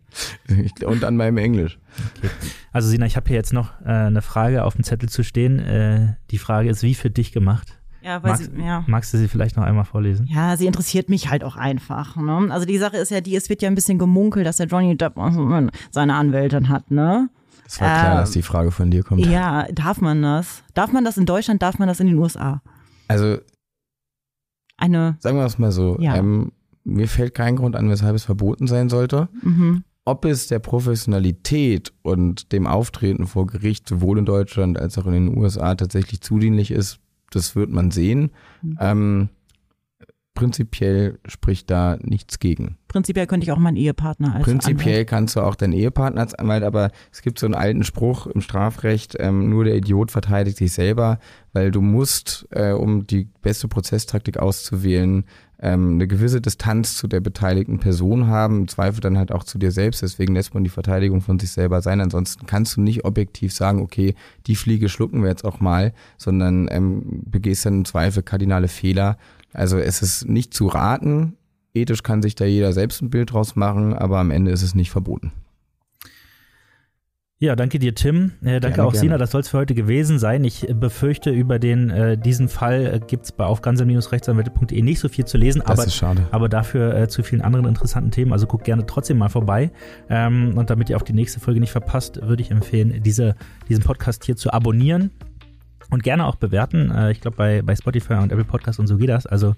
Und 0.85 1.03
an 1.03 1.17
meinem 1.17 1.37
Englisch. 1.37 1.77
Okay. 2.17 2.29
Also 2.71 2.89
Sina, 2.89 3.05
ich 3.05 3.15
habe 3.15 3.27
hier 3.27 3.37
jetzt 3.37 3.53
noch 3.53 3.79
äh, 3.81 3.89
eine 3.89 4.21
Frage 4.21 4.63
auf 4.63 4.75
dem 4.75 4.83
Zettel 4.83 5.09
zu 5.09 5.23
stehen. 5.23 5.59
Äh, 5.59 6.15
die 6.31 6.39
Frage 6.39 6.69
ist, 6.69 6.81
wie 6.81 6.95
für 6.95 7.11
dich 7.11 7.31
gemacht? 7.31 7.79
Ja, 8.05 8.21
weil 8.21 8.33
magst, 8.33 8.51
sie, 8.53 8.61
ja. 8.61 8.83
magst 8.85 9.13
du 9.13 9.17
sie 9.17 9.27
vielleicht 9.27 9.57
noch 9.57 9.63
einmal 9.63 9.83
vorlesen? 9.83 10.27
Ja, 10.27 10.55
sie 10.57 10.67
interessiert 10.67 11.09
mich 11.09 11.31
halt 11.31 11.43
auch 11.43 11.55
einfach. 11.55 12.15
Ne? 12.15 12.47
Also 12.51 12.67
die 12.67 12.77
Sache 12.77 12.97
ist 12.97 13.09
ja 13.09 13.19
die, 13.19 13.35
es 13.35 13.49
wird 13.49 13.63
ja 13.63 13.67
ein 13.67 13.73
bisschen 13.73 13.97
gemunkelt, 13.97 14.45
dass 14.45 14.57
der 14.57 14.67
Johnny 14.67 14.95
Depp 14.95 15.15
seine 15.89 16.13
Anwältin 16.13 16.69
hat, 16.69 16.91
ne? 16.91 17.29
Es 17.65 17.81
war 17.81 17.87
klar, 17.87 18.13
äh, 18.13 18.17
dass 18.17 18.29
die 18.29 18.43
Frage 18.43 18.69
von 18.69 18.91
dir 18.91 19.03
kommt. 19.03 19.25
Ja, 19.25 19.65
darf 19.71 20.01
man 20.01 20.21
das? 20.21 20.63
Darf 20.75 20.91
man 20.91 21.03
das 21.03 21.17
in 21.17 21.25
Deutschland, 21.25 21.63
darf 21.63 21.79
man 21.79 21.87
das 21.87 21.99
in 21.99 22.05
den 22.05 22.19
USA? 22.19 22.61
Also, 23.07 23.39
eine. 24.77 25.17
Sagen 25.19 25.37
wir 25.37 25.45
es 25.45 25.57
mal 25.57 25.71
so. 25.71 25.97
Ja. 25.99 26.15
Ähm, 26.15 26.51
mir 26.83 27.07
fällt 27.07 27.33
kein 27.33 27.55
Grund 27.55 27.75
an, 27.75 27.89
weshalb 27.89 28.15
es 28.15 28.23
verboten 28.23 28.67
sein 28.67 28.87
sollte. 28.87 29.29
Mhm. 29.41 29.83
Ob 30.05 30.25
es 30.25 30.45
der 30.45 30.59
Professionalität 30.59 31.91
und 32.03 32.51
dem 32.51 32.67
Auftreten 32.67 33.25
vor 33.25 33.47
Gericht 33.47 33.89
sowohl 33.89 34.19
in 34.19 34.25
Deutschland 34.25 34.77
als 34.79 34.95
auch 34.99 35.07
in 35.07 35.13
den 35.13 35.35
USA 35.35 35.73
tatsächlich 35.73 36.21
zudienlich 36.21 36.69
ist, 36.69 36.99
das 37.35 37.55
wird 37.55 37.69
man 37.69 37.91
sehen. 37.91 38.31
Mhm. 38.61 38.77
Ähm, 38.79 39.29
prinzipiell 40.35 41.17
spricht 41.25 41.71
da 41.71 41.97
nichts 42.01 42.39
gegen. 42.39 42.77
Prinzipiell 42.89 43.25
könnte 43.25 43.45
ich 43.45 43.51
auch 43.51 43.57
meinen 43.57 43.77
Ehepartner 43.77 44.35
als 44.35 44.43
Prinzipiell 44.43 44.93
Anwalt. 44.95 45.07
kannst 45.07 45.35
du 45.35 45.41
auch 45.41 45.55
deinen 45.55 45.73
Ehepartner 45.73 46.21
als 46.21 46.35
Anwalt, 46.35 46.63
aber 46.63 46.91
es 47.11 47.21
gibt 47.21 47.39
so 47.39 47.47
einen 47.47 47.55
alten 47.55 47.83
Spruch 47.83 48.27
im 48.27 48.41
Strafrecht, 48.41 49.15
ähm, 49.17 49.49
nur 49.49 49.63
der 49.63 49.75
Idiot 49.75 50.11
verteidigt 50.11 50.57
sich 50.57 50.73
selber, 50.73 51.19
weil 51.53 51.71
du 51.71 51.81
musst, 51.81 52.47
äh, 52.51 52.71
um 52.71 53.07
die 53.07 53.29
beste 53.41 53.67
Prozesstaktik 53.67 54.37
auszuwählen, 54.37 55.23
ähm, 55.59 55.95
eine 55.95 56.07
gewisse 56.07 56.41
Distanz 56.41 56.97
zu 56.97 57.07
der 57.07 57.21
beteiligten 57.21 57.79
Person 57.79 58.27
haben, 58.27 58.61
im 58.61 58.67
Zweifel 58.67 59.01
dann 59.01 59.17
halt 59.17 59.31
auch 59.31 59.43
zu 59.43 59.57
dir 59.57 59.71
selbst, 59.71 60.01
deswegen 60.01 60.35
lässt 60.35 60.53
man 60.53 60.63
die 60.63 60.69
Verteidigung 60.69 61.21
von 61.21 61.39
sich 61.39 61.51
selber 61.51 61.81
sein, 61.81 62.01
ansonsten 62.01 62.45
kannst 62.45 62.77
du 62.77 62.81
nicht 62.81 63.05
objektiv 63.05 63.53
sagen, 63.53 63.81
okay, 63.81 64.15
die 64.47 64.55
Fliege 64.55 64.89
schlucken 64.89 65.21
wir 65.21 65.29
jetzt 65.29 65.45
auch 65.45 65.59
mal, 65.59 65.93
sondern 66.17 66.67
ähm, 66.71 67.21
begehst 67.25 67.65
dann 67.65 67.79
im 67.79 67.85
Zweifel 67.85 68.23
kardinale 68.23 68.67
Fehler 68.67 69.17
also 69.55 69.77
es 69.77 70.01
ist 70.01 70.27
nicht 70.27 70.53
zu 70.53 70.67
raten. 70.67 71.37
Ethisch 71.73 72.03
kann 72.03 72.21
sich 72.21 72.35
da 72.35 72.45
jeder 72.45 72.73
selbst 72.73 73.01
ein 73.01 73.09
Bild 73.09 73.31
draus 73.31 73.55
machen, 73.55 73.93
aber 73.93 74.19
am 74.19 74.31
Ende 74.31 74.51
ist 74.51 74.61
es 74.61 74.75
nicht 74.75 74.91
verboten. 74.91 75.31
Ja, 77.37 77.57
danke 77.57 77.79
dir, 77.79 77.93
Tim. 77.93 78.31
Äh, 78.41 78.61
danke 78.61 78.77
gerne, 78.77 78.85
auch, 78.85 78.93
Sina. 78.93 79.17
Das 79.17 79.31
soll 79.31 79.41
es 79.41 79.49
für 79.49 79.57
heute 79.57 79.75
gewesen 79.75 80.19
sein. 80.19 80.45
Ich 80.45 80.67
befürchte, 80.73 81.31
über 81.31 81.59
den, 81.59 81.89
äh, 81.89 82.17
diesen 82.17 82.47
Fall 82.47 82.85
äh, 82.85 82.99
gibt 83.05 83.25
es 83.25 83.33
bei 83.33 83.43
auf 83.43 83.59
rechtsanwälte.de 83.65 84.81
nicht 84.81 84.99
so 84.99 85.09
viel 85.09 85.25
zu 85.25 85.37
lesen, 85.37 85.61
das 85.65 85.71
aber, 85.71 85.85
ist 85.85 85.95
schade. 85.95 86.27
aber 86.31 86.47
dafür 86.47 86.95
äh, 86.95 87.07
zu 87.09 87.23
vielen 87.23 87.41
anderen 87.41 87.65
interessanten 87.65 88.11
Themen. 88.11 88.31
Also 88.31 88.47
guckt 88.47 88.63
gerne 88.63 88.85
trotzdem 88.85 89.17
mal 89.17 89.27
vorbei. 89.27 89.71
Ähm, 90.09 90.57
und 90.57 90.69
damit 90.69 90.89
ihr 90.89 90.95
auch 90.95 91.01
die 91.01 91.11
nächste 91.11 91.41
Folge 91.41 91.59
nicht 91.59 91.71
verpasst, 91.71 92.21
würde 92.21 92.41
ich 92.41 92.51
empfehlen, 92.51 93.03
diese, 93.03 93.35
diesen 93.67 93.83
Podcast 93.83 94.23
hier 94.23 94.37
zu 94.37 94.53
abonnieren 94.53 95.11
Und 95.89 96.03
gerne 96.03 96.25
auch 96.25 96.35
bewerten. 96.35 96.91
Äh, 96.91 97.11
ich 97.11 97.21
glaube, 97.21 97.37
bei, 97.37 97.61
bei 97.61 97.75
Spotify 97.75 98.15
und 98.15 98.31
Apple 98.31 98.45
Podcasts 98.45 98.79
und 98.79 98.87
so 98.87 98.97
geht 98.97 99.09
das. 99.09 99.25
Also 99.25 99.55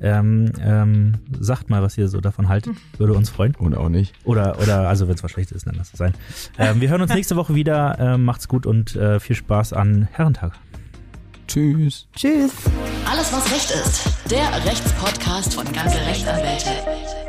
ähm, 0.00 0.52
ähm, 0.60 1.14
sagt 1.38 1.70
mal, 1.70 1.82
was 1.82 1.96
ihr 1.98 2.08
so 2.08 2.20
davon 2.20 2.48
haltet. 2.48 2.76
Würde 2.98 3.14
uns 3.14 3.30
freuen. 3.30 3.54
Und 3.56 3.76
auch 3.76 3.88
nicht. 3.88 4.14
Oder, 4.24 4.58
oder 4.60 4.88
also 4.88 5.08
wenn 5.08 5.14
es 5.14 5.22
was 5.22 5.30
Schlechtes 5.30 5.58
ist, 5.58 5.66
dann 5.66 5.74
lasst 5.74 5.94
es 5.94 5.98
sein. 5.98 6.14
Ähm, 6.58 6.80
wir 6.80 6.88
hören 6.88 7.02
uns 7.02 7.14
nächste 7.14 7.36
Woche 7.36 7.54
wieder. 7.54 7.96
Ähm, 7.98 8.24
macht's 8.24 8.48
gut 8.48 8.66
und 8.66 8.96
äh, 8.96 9.20
viel 9.20 9.36
Spaß 9.36 9.72
an 9.72 10.08
Herrentag. 10.12 10.52
Tschüss. 11.46 12.06
Tschüss. 12.14 12.52
Alles, 13.10 13.32
was 13.32 13.50
Recht 13.52 13.70
ist. 13.70 14.30
Der 14.30 14.64
Rechtspodcast 14.66 15.54
von 15.54 15.64
ganze 15.72 15.98
Rechtsanwälte 16.06 17.27